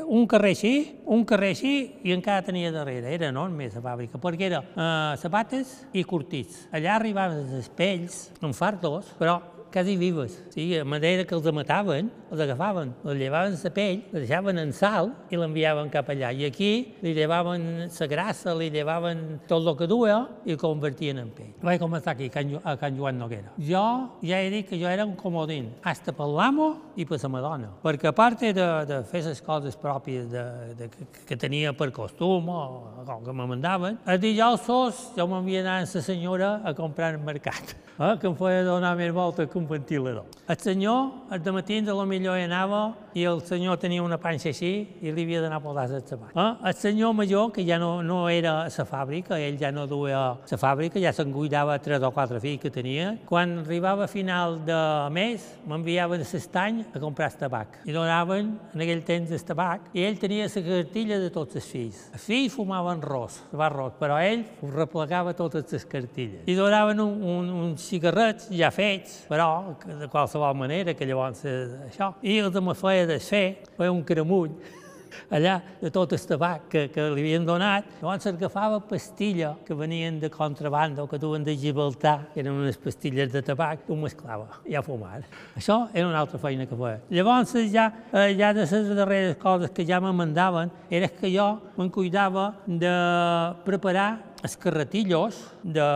[0.05, 0.75] un carrer així,
[1.07, 1.75] un carrer així,
[2.05, 3.13] i encara tenia darrere.
[3.15, 6.67] Era enorme la fàbrica, perquè era eh, sabates i curtits.
[6.73, 9.41] Allà arribaven els pells, en fardos, però
[9.73, 10.39] quasi vives.
[10.51, 14.73] Sí, a manera que els mataven, els agafaven, els llevaven la pell, els deixaven en
[14.73, 16.33] sal i l'enviaven cap allà.
[16.33, 16.71] I aquí
[17.03, 21.53] li llevaven la grassa, li llevaven tot el que duia i el convertien en pell.
[21.63, 22.31] Vaig començar aquí,
[22.65, 23.53] a Can Joan Noguera.
[23.59, 27.33] Jo ja he dit que jo era un comodín, hasta per l'amo i per la
[27.33, 27.73] Madonna.
[27.83, 28.53] Perquè a part de,
[28.89, 30.45] de fer les coses pròpies de,
[30.79, 32.63] de, que, que tenia per costum o,
[33.05, 34.67] o que me mandaven, els dijous
[35.17, 38.95] jo m'havia anat amb la senyora a comprar al mercat, eh, que em feia donar
[38.99, 40.27] més voltes que un ventilador.
[40.49, 42.83] El senyor, el de matins, a lo millor hi anava
[43.19, 44.71] i el senyor tenia una panxa així
[45.03, 46.33] i li havia d'anar a podar el sabat.
[46.33, 46.49] Eh?
[46.71, 50.21] El senyor major, que ja no, no era a la fàbrica, ell ja no duia
[50.39, 54.61] la fàbrica, ja se'n cuidava tres o quatre fills que tenia, quan arribava a final
[54.67, 54.79] de
[55.15, 57.81] mes m'enviaven a l'estany a comprar el tabac.
[57.89, 61.69] I donaven en aquell temps el tabac i ell tenia la cartilla de tots els
[61.69, 62.01] fills.
[62.15, 66.47] Els fills fumaven ros, va ros, però ell replegava totes les cartilles.
[66.47, 71.45] I donaven un, un, uns cigarrets ja fets, però de qualsevol manera, que llavors
[71.89, 72.13] això.
[72.23, 74.53] I els me feia desfer, feia un cremull
[75.35, 77.89] allà de tot el tabac que, que li havien donat.
[78.01, 82.79] Llavors s'agafava pastilla que venien de contrabanda o que duen de Gibraltar, que eren unes
[82.81, 85.23] pastilles de tabac, ho mesclava i a fumar.
[85.59, 87.03] Això era una altra feina que feia.
[87.11, 91.51] Llavors ja, eh, ja de les darreres coses que ja me mandaven era que jo
[91.77, 92.95] me'n cuidava de
[93.65, 95.87] preparar els carretillos de,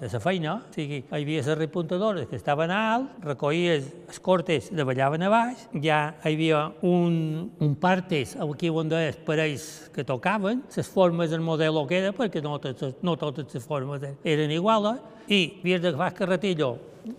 [0.00, 4.68] de la feina, o sigui, hi havia les repuntadores que estaven alt, recollies els cortes
[4.72, 10.04] i balaven a baix, ja hi havia un, un partes aquí on els parells que
[10.04, 14.52] tocaven, les formes del model que era, perquè no totes, no totes les formes eren
[14.52, 16.70] iguals, i havies d'agafar el carretillo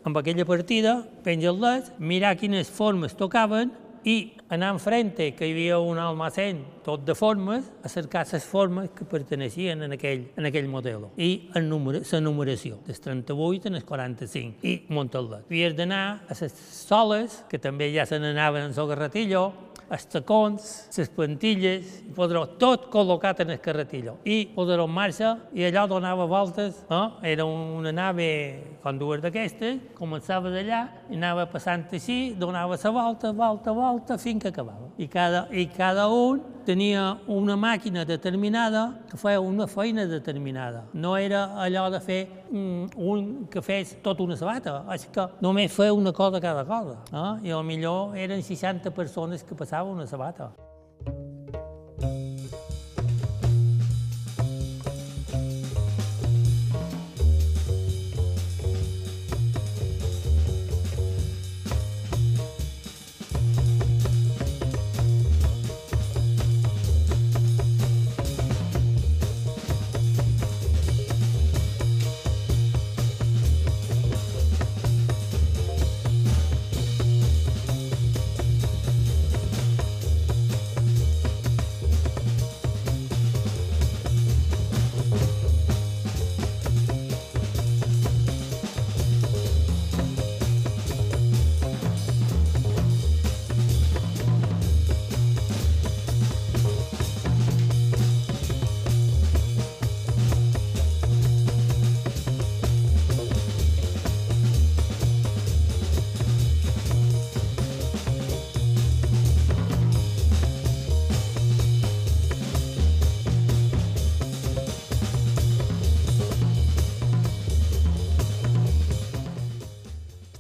[0.06, 3.72] amb aquella partida, penjar-les, mirar quines formes tocaven
[4.04, 8.90] i anar enfrente, que hi havia un almacén tot de formes, a cercar les formes
[8.96, 11.10] que perteneixien en aquell, en aquell model.
[11.18, 15.46] I la numeració, des 38 en el 45, i muntar-les.
[15.46, 19.52] Havies d'anar a les soles, que també ja se n'anaven en el garratillo,
[19.90, 24.18] els tacons, les plantilles, i podrà tot col·locat en el carretillo.
[24.26, 27.08] I podrà en marxa, i allò donava voltes, eh?
[27.34, 28.30] era una nave
[28.84, 34.44] com dues d'aquestes, començava d'allà, i anava passant així, donava la volta, volta, volta, fins
[34.44, 34.92] que acabava.
[34.98, 40.84] I cada, i cada un tenia una màquina determinada que feia una feina determinada.
[40.94, 42.20] No era allò de fer
[42.52, 47.00] mm, un que fes tota una sabata, és que només feia una cosa cada cosa.
[47.10, 47.50] Eh?
[47.50, 50.56] I millor eren 60 persones que passaven una sabata.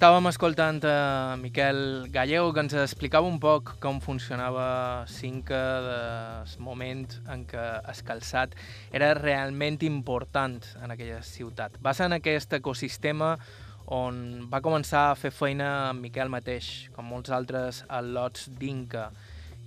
[0.09, 7.03] Estàvem escoltant a Miquel Gallego que ens explicava un poc com funcionava Cinca del moment
[7.29, 8.55] en què el calçat
[8.89, 11.77] era realment important en aquella ciutat.
[11.85, 13.35] Va ser en aquest ecosistema
[13.85, 19.11] on va començar a fer feina en Miquel mateix, com molts altres al·lots d'Inca.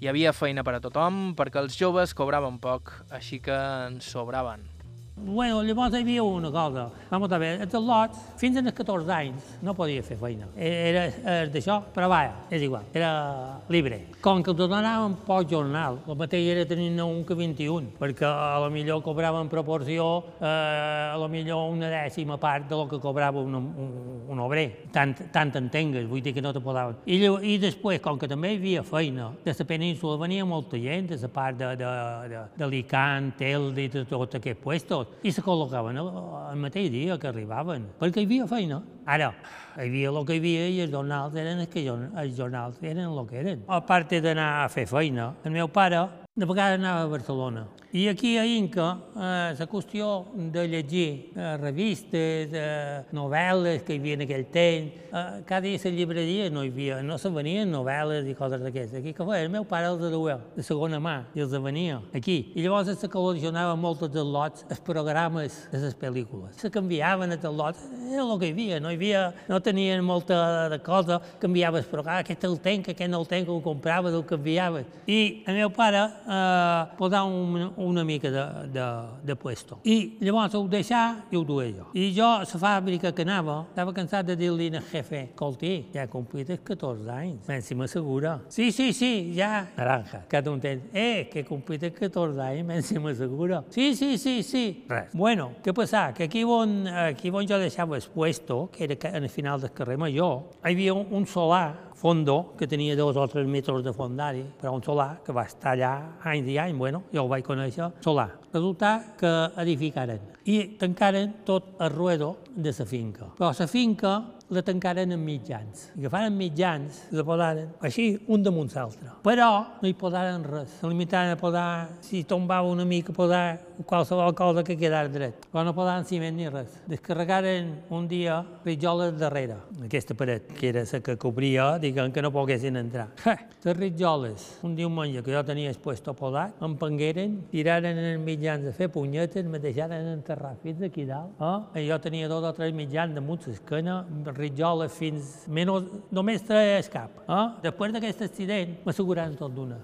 [0.03, 3.55] Hi havia feina per a tothom perquè els joves cobraven poc, així que
[3.87, 4.72] en sobraven.
[5.15, 6.87] Bueno, llavors hi havia una cosa.
[7.11, 10.47] Vamos a veure, els lots, fins als 14 anys, no podia fer feina.
[10.57, 13.99] Era, era d'això, però vaja, és igual, era libre.
[14.25, 18.57] Com que els donaven poc jornal, el mateix era tenir un que 21, perquè a
[18.65, 20.07] lo millor cobrava en proporció
[20.41, 24.89] eh, a lo millor una dècima part de lo que cobrava un, un, un obrer.
[24.97, 26.97] Tant, tant entengues, vull dir que no te podaven.
[27.05, 27.21] I,
[27.53, 31.21] I després, com que també hi havia feina, de la península venia molta gent, de
[31.21, 36.59] la part de, de, de, Licant, Telde de tot aquest puesto, i se col·locaven el
[36.63, 38.81] mateix dia que arribaven, perquè hi havia feina.
[39.07, 39.33] Ara,
[39.77, 43.07] hi havia el que hi havia i els jornals eren els, que, els jornals eren
[43.09, 43.65] el que eren.
[43.69, 47.67] A part d'anar a fer feina, el meu pare de vegades anava a Barcelona.
[47.93, 53.99] I aquí a Inca, eh, la qüestió de llegir eh, revistes, eh, novel·les que hi
[54.01, 57.29] havia en aquell temps, eh, cada dia a la llibreria no hi havia, no se
[57.29, 59.03] venien novel·les i coses d'aquestes.
[59.03, 62.55] Aquí que feia, el meu pare els duia de segona mà i els venia aquí.
[62.57, 66.57] I llavors se col·leccionaven molts dels lots, els programes de les pel·lícules.
[66.57, 70.71] Se canviaven els lots, era el que hi havia, no hi havia, no tenien molta
[70.73, 74.25] de cosa, canviaves, però ah, aquest el tenc, aquest no el tenc, ho compraves, el
[74.25, 74.89] canviaves.
[75.05, 78.87] I el meu pare eh, posar un, una mica de, de,
[79.23, 79.81] de puesto.
[79.85, 81.89] I llavors ho deixar i ho duia jo.
[81.95, 86.07] I jo a la fàbrica que anava, estava cansat de dir-li al jefe, escolti, ja
[86.07, 88.39] he complit els 14 anys, men si m'assegura.
[88.49, 89.67] Sí, sí, sí, ja.
[89.77, 90.91] Naranja, cada un temps.
[90.93, 93.63] Eh, que he complit els 14 anys, men si m'assegura.
[93.71, 94.65] Sí, sí, sí, sí.
[94.89, 95.13] Res.
[95.13, 96.11] Bueno, què passa?
[96.17, 99.73] Que aquí on, aquí on jo deixava el puesto, que era en el final del
[99.73, 104.43] carrer Major, hi havia un solar fondo, que tenia dos o tres metres de fondari,
[104.59, 105.93] però un solar que va estar allà
[106.27, 108.33] anys i anys, bueno, jo ho vaig conèixer, solar.
[108.53, 109.31] Resulta que
[109.63, 113.31] edificaren i tancaren tot el ruedo de la finca.
[113.39, 114.17] Però la finca
[114.53, 115.87] la tancaren en mitjans.
[115.97, 119.15] Agafaren mitjans, la posaren així, un damunt l'altre.
[119.25, 119.49] Però
[119.81, 120.75] no hi posaren res.
[120.81, 125.47] Se limitaren a posar, si tombava una mica, posar qualsevol cosa que quedara dret.
[125.53, 126.79] Però no posaven ciment ni res.
[126.89, 132.33] Descarregaren un dia ritjoles darrere, aquesta paret, que era la que cobria, diguem que no
[132.33, 133.09] poguessin entrar.
[133.65, 138.25] Les ritjoles, un diumenge que jo tenia expuesto a posar, em pengueren, tiraren en els
[138.25, 141.39] mitjans a fer punyetes, me deixaren enterrar fins aquí dalt.
[141.39, 141.83] Eh?
[141.85, 144.01] I jo tenia dos o tres mitjans damunt l'esquena,
[144.35, 147.23] ritjoles fins menys, només tres cap.
[147.29, 147.45] Eh?
[147.69, 149.79] Després d'aquest accident m'asseguraren tot d'una.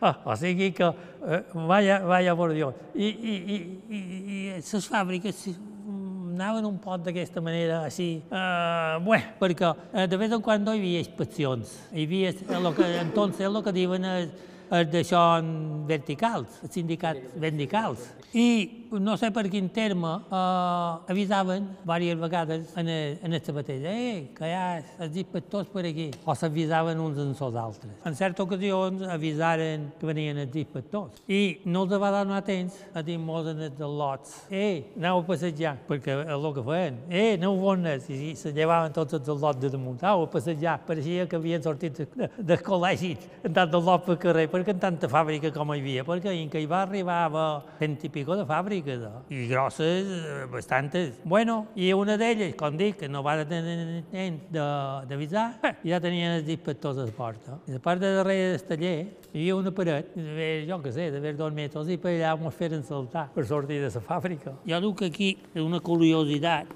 [0.00, 0.84] Ah, o sigui que,
[1.26, 2.74] eh, vaya, vaya por Dios.
[2.94, 3.58] I, i, i,
[4.58, 5.46] les fàbriques
[6.38, 10.74] anaven un poc d'aquesta manera, així, eh, bé, perquè eh, de vegades en quan no
[10.74, 14.30] hi havia inspeccions, hi havia, el que, entonces, el que diuen és,
[14.68, 15.24] és d'això
[15.88, 18.06] verticals, els sindicats verticals.
[18.32, 23.80] I no sé per quin terme, eh, avisaven diverses vegades en, el, en el sabater,
[23.84, 27.92] eh, que hi ha els inspectors per aquí, o s'avisaven uns en els altres.
[28.04, 33.02] En certes ocasions avisaren que venien els inspectors i no els va donar temps a
[33.02, 37.56] dir-nos en els lots, eh, aneu a passejar, perquè és el que feien, eh, aneu
[37.56, 41.64] bones, i se llevaven tots els lots de damunt, au, a passejar, pareixia que havien
[41.64, 45.72] sortit de, de col·legi, en tant de lot pel carrer, perquè en tanta fàbrica com
[45.72, 47.24] hi havia, perquè en què hi va arribar
[48.08, 51.20] i pico de fàbrica, fàbriques, i grosses, eh, bastantes.
[51.24, 54.50] Bueno, i una d'elles, com dic, que no va tenir temps
[55.08, 55.46] d'avisar,
[55.84, 57.58] ja tenien els inspectors a la porta.
[57.66, 58.96] I la part de darrere del taller
[59.32, 62.58] hi havia una paret, de, jo què sé, d'haver dos metres, i per allà ens
[62.58, 64.54] feren saltar per sortir de la fàbrica.
[64.66, 66.66] Jo duc aquí una curiositat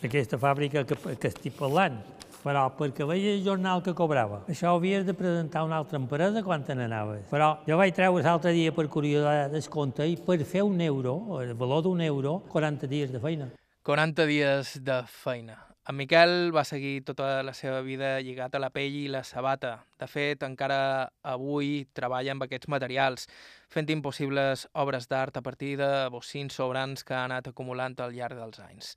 [0.00, 1.98] d'aquesta fàbrica que, que estic parlant
[2.46, 4.44] però perquè veia el jornal que cobrava.
[4.46, 7.24] Això ho havies de presentar a una altra empresa quan te n'anaves.
[7.32, 11.40] Però jo vaig treure l'altre dia per curiositat el compte i per fer un euro,
[11.42, 13.48] el valor d'un euro, 40 dies de feina.
[13.82, 15.56] 40 dies de feina.
[15.86, 19.72] En Miquel va seguir tota la seva vida lligat a la pell i la sabata.
[19.98, 20.78] De fet, encara
[21.22, 23.26] avui treballa amb aquests materials,
[23.70, 28.38] fent impossibles obres d'art a partir de bocins sobrants que ha anat acumulant al llarg
[28.38, 28.94] dels anys.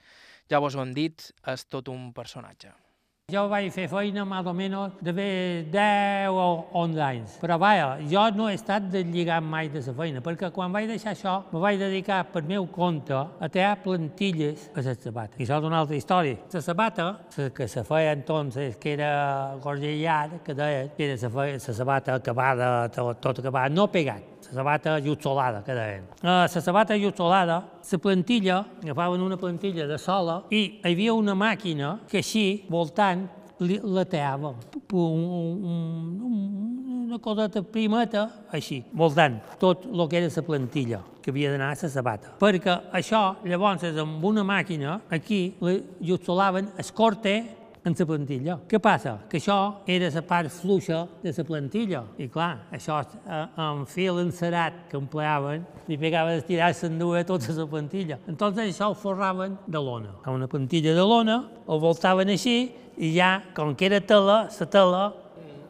[0.49, 2.73] Ja vos ho hem dit, és tot un personatge.
[3.29, 6.47] Jo vaig fer feina més o menys de 10 o
[6.81, 7.37] 11 anys.
[7.41, 11.13] Però vaja, jo no he estat deslligat mai de la feina, perquè quan vaig deixar
[11.13, 15.37] això me vaig dedicar per meu compte a treure plantilles a les sabates.
[15.39, 16.39] I això és una altra història.
[16.53, 17.07] La sabata,
[17.55, 23.21] que se feia entonces, que era gorgellar, que deia, que era la sabata acabada, tot,
[23.21, 26.05] tot acabat, no pegat, la sabata llutzolada, que deien.
[26.21, 31.99] La sabata llutzolada, la plantilla, agafaven una plantilla de sola i hi havia una màquina
[32.09, 33.27] que així, voltant,
[33.59, 34.55] la teava.
[34.91, 35.23] Un,
[35.61, 41.51] un, un, una coseta primeta, així, voltant, tot el que era la plantilla que havia
[41.51, 42.33] d'anar a la sabata.
[42.39, 45.55] Perquè això, llavors, amb una màquina, aquí,
[45.99, 47.35] llutzolaven el corte
[47.85, 48.57] en la plantilla.
[48.69, 49.15] Què passa?
[49.29, 49.57] Que això
[49.87, 52.03] era la part fluixa de la plantilla.
[52.17, 57.67] I clar, això eh, amb fil encerat que empleaven, li pegava d'estirar s'endua tota la
[57.69, 58.19] plantilla.
[58.27, 60.15] Entonces això ho forraven de lona.
[60.23, 64.69] A una plantilla de lona, ho voltaven així i ja, com que era tela, la
[64.69, 65.05] tela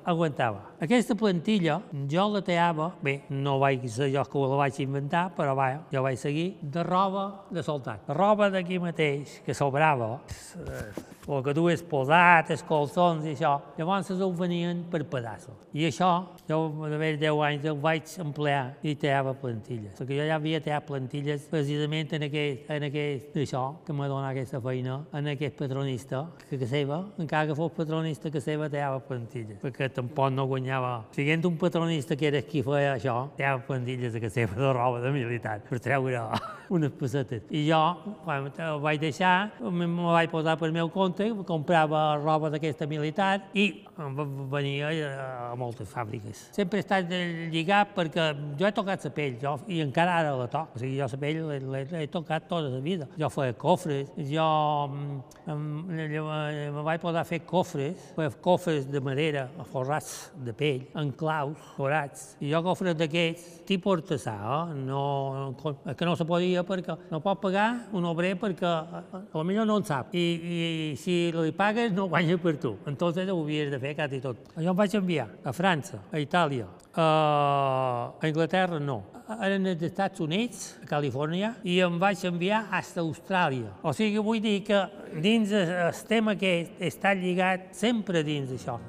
[0.04, 0.69] aguantava.
[0.80, 5.52] Aquesta plantilla jo la teava, bé, no vaig ser jo que la vaig inventar, però
[5.52, 8.06] va, jo vaig seguir, de roba de soldat.
[8.08, 10.22] De roba d'aquí mateix, que sobrava,
[11.30, 15.68] el que tu has posat, els colzons i això, llavors ho venien per pedaços.
[15.76, 16.10] I això,
[16.48, 20.88] jo d'haver 10 anys ho vaig emplear i teava plantilles, perquè jo ja havia teat
[20.88, 26.24] plantilles precisament en aquest, en aquest això, que m'ha donat aquesta feina, en aquest patronista,
[26.48, 30.69] que que seva, encara que fos patronista que seva, teava plantilles, perquè tampoc no guanyava.
[31.16, 35.12] Siguent un patronista que era qui feia això, teava plantilles de seva de roba de
[35.12, 36.22] militar, per treure
[36.76, 37.44] unes pessetes.
[37.50, 37.82] I jo,
[38.24, 43.86] quan ho vaig deixar, me vaig posar per meu compte comprava roba d'aquesta militar i
[44.52, 44.92] venia
[45.50, 46.50] a moltes fàbriques.
[46.56, 47.10] Sempre he estat
[47.54, 50.76] lligat perquè jo he tocat la pell jo, i encara ara la toc.
[50.76, 51.42] O sigui, jo la pell
[51.90, 53.10] l'he tocat tota la vida.
[53.20, 54.48] Jo feia cofres, jo
[55.50, 58.12] me vaig poder fer cofres,
[58.44, 62.34] cofres de madera forrats de pell, en claus, forats.
[62.44, 64.76] I jo cofres d'aquests, tipus artesà, eh?
[64.84, 65.56] no,
[65.96, 69.80] que no se podia perquè no pot pagar un obrer perquè a, a, millor no
[69.80, 70.14] en sap.
[70.18, 72.76] I, i si li pagues no guanya per tu.
[72.90, 74.52] Entonces ho havies de fer quasi tot.
[74.58, 76.68] Jo em vaig enviar a França, a Itàlia,
[77.00, 77.08] a
[78.28, 79.02] Anglaterra no.
[79.30, 83.76] Eren els Estats Units, a Califòrnia, i em vaig enviar a Austràlia.
[83.86, 84.82] O sigui, vull dir que
[85.22, 86.56] dins el tema que
[86.90, 88.80] està lligat sempre dins d'això.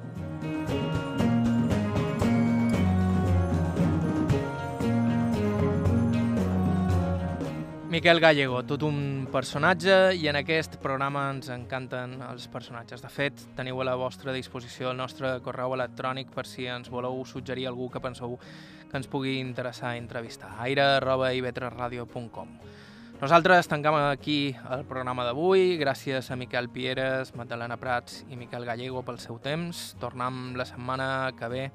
[7.91, 13.01] Miquel Gallego, tot un personatge i en aquest programa ens encanten els personatges.
[13.03, 17.19] De fet, teniu a la vostra disposició el nostre correu electrònic per si ens voleu
[17.27, 20.53] suggerir algú que penseu que ens pugui interessar entrevistar.
[20.63, 22.55] aire arroba ivetresradio.com
[23.19, 25.75] Nosaltres tancam aquí el programa d'avui.
[25.75, 29.97] Gràcies a Miquel Pieres, Magdalena Prats i Miquel Gallego pel seu temps.
[29.99, 31.69] Tornem la setmana que ve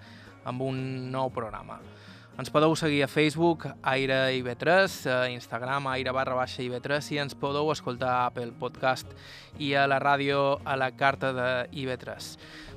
[0.48, 1.76] amb un nou programa.
[2.36, 7.32] Ens podeu seguir a Facebook, Aire IB3, a Instagram, Aire barra baixa IB3 i ens
[7.32, 9.14] podeu escoltar a Apple Podcast
[9.56, 12.26] i a la ràdio a la carta de IB3.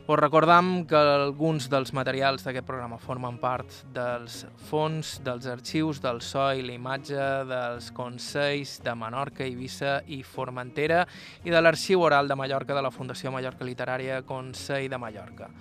[0.07, 6.23] Us recordam que alguns dels materials d'aquest programa formen part dels fons, dels arxius del
[6.23, 11.03] so i l'imatge dels Consells de Menorca, Eivissa i Formentera
[11.43, 15.51] i de l'Arxiu Oral de Mallorca de la Fundació Mallorca Literària Consell de Mallorca.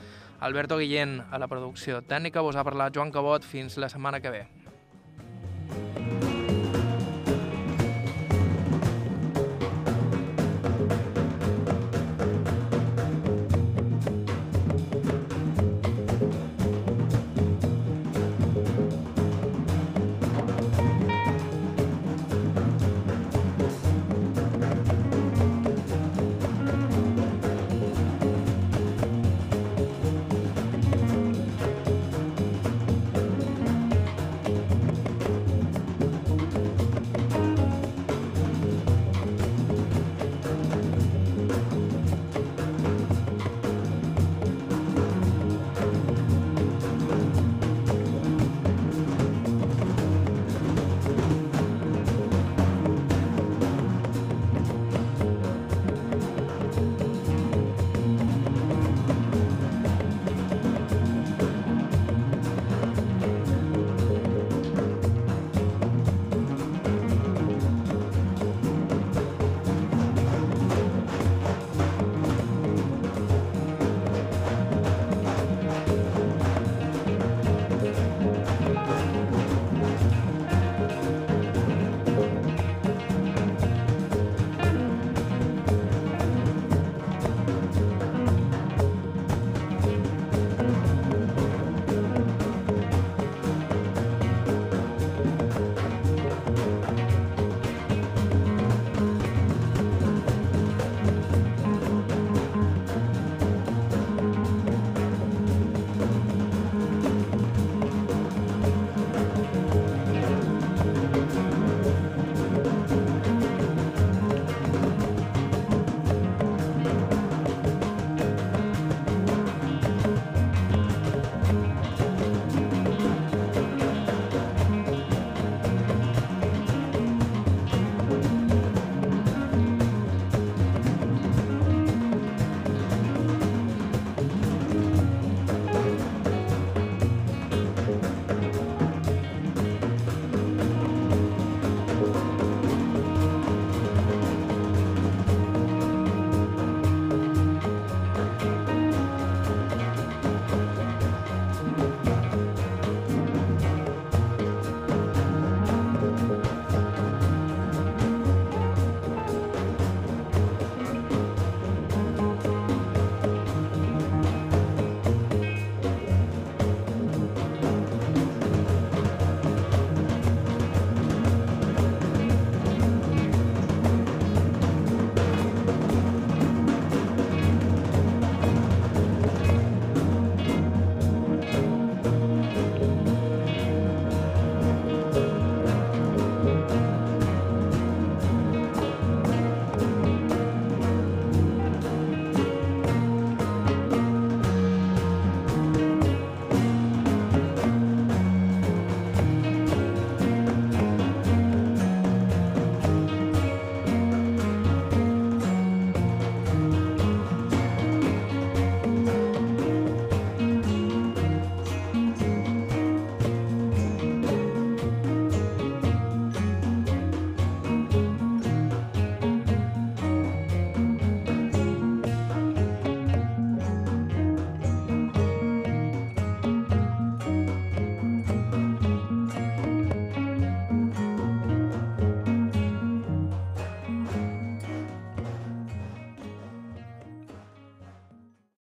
[0.41, 4.31] Alberto Guillén a la producció tècnica, vos ha parlat Joan Cabot, fins la setmana que
[4.31, 4.47] ve.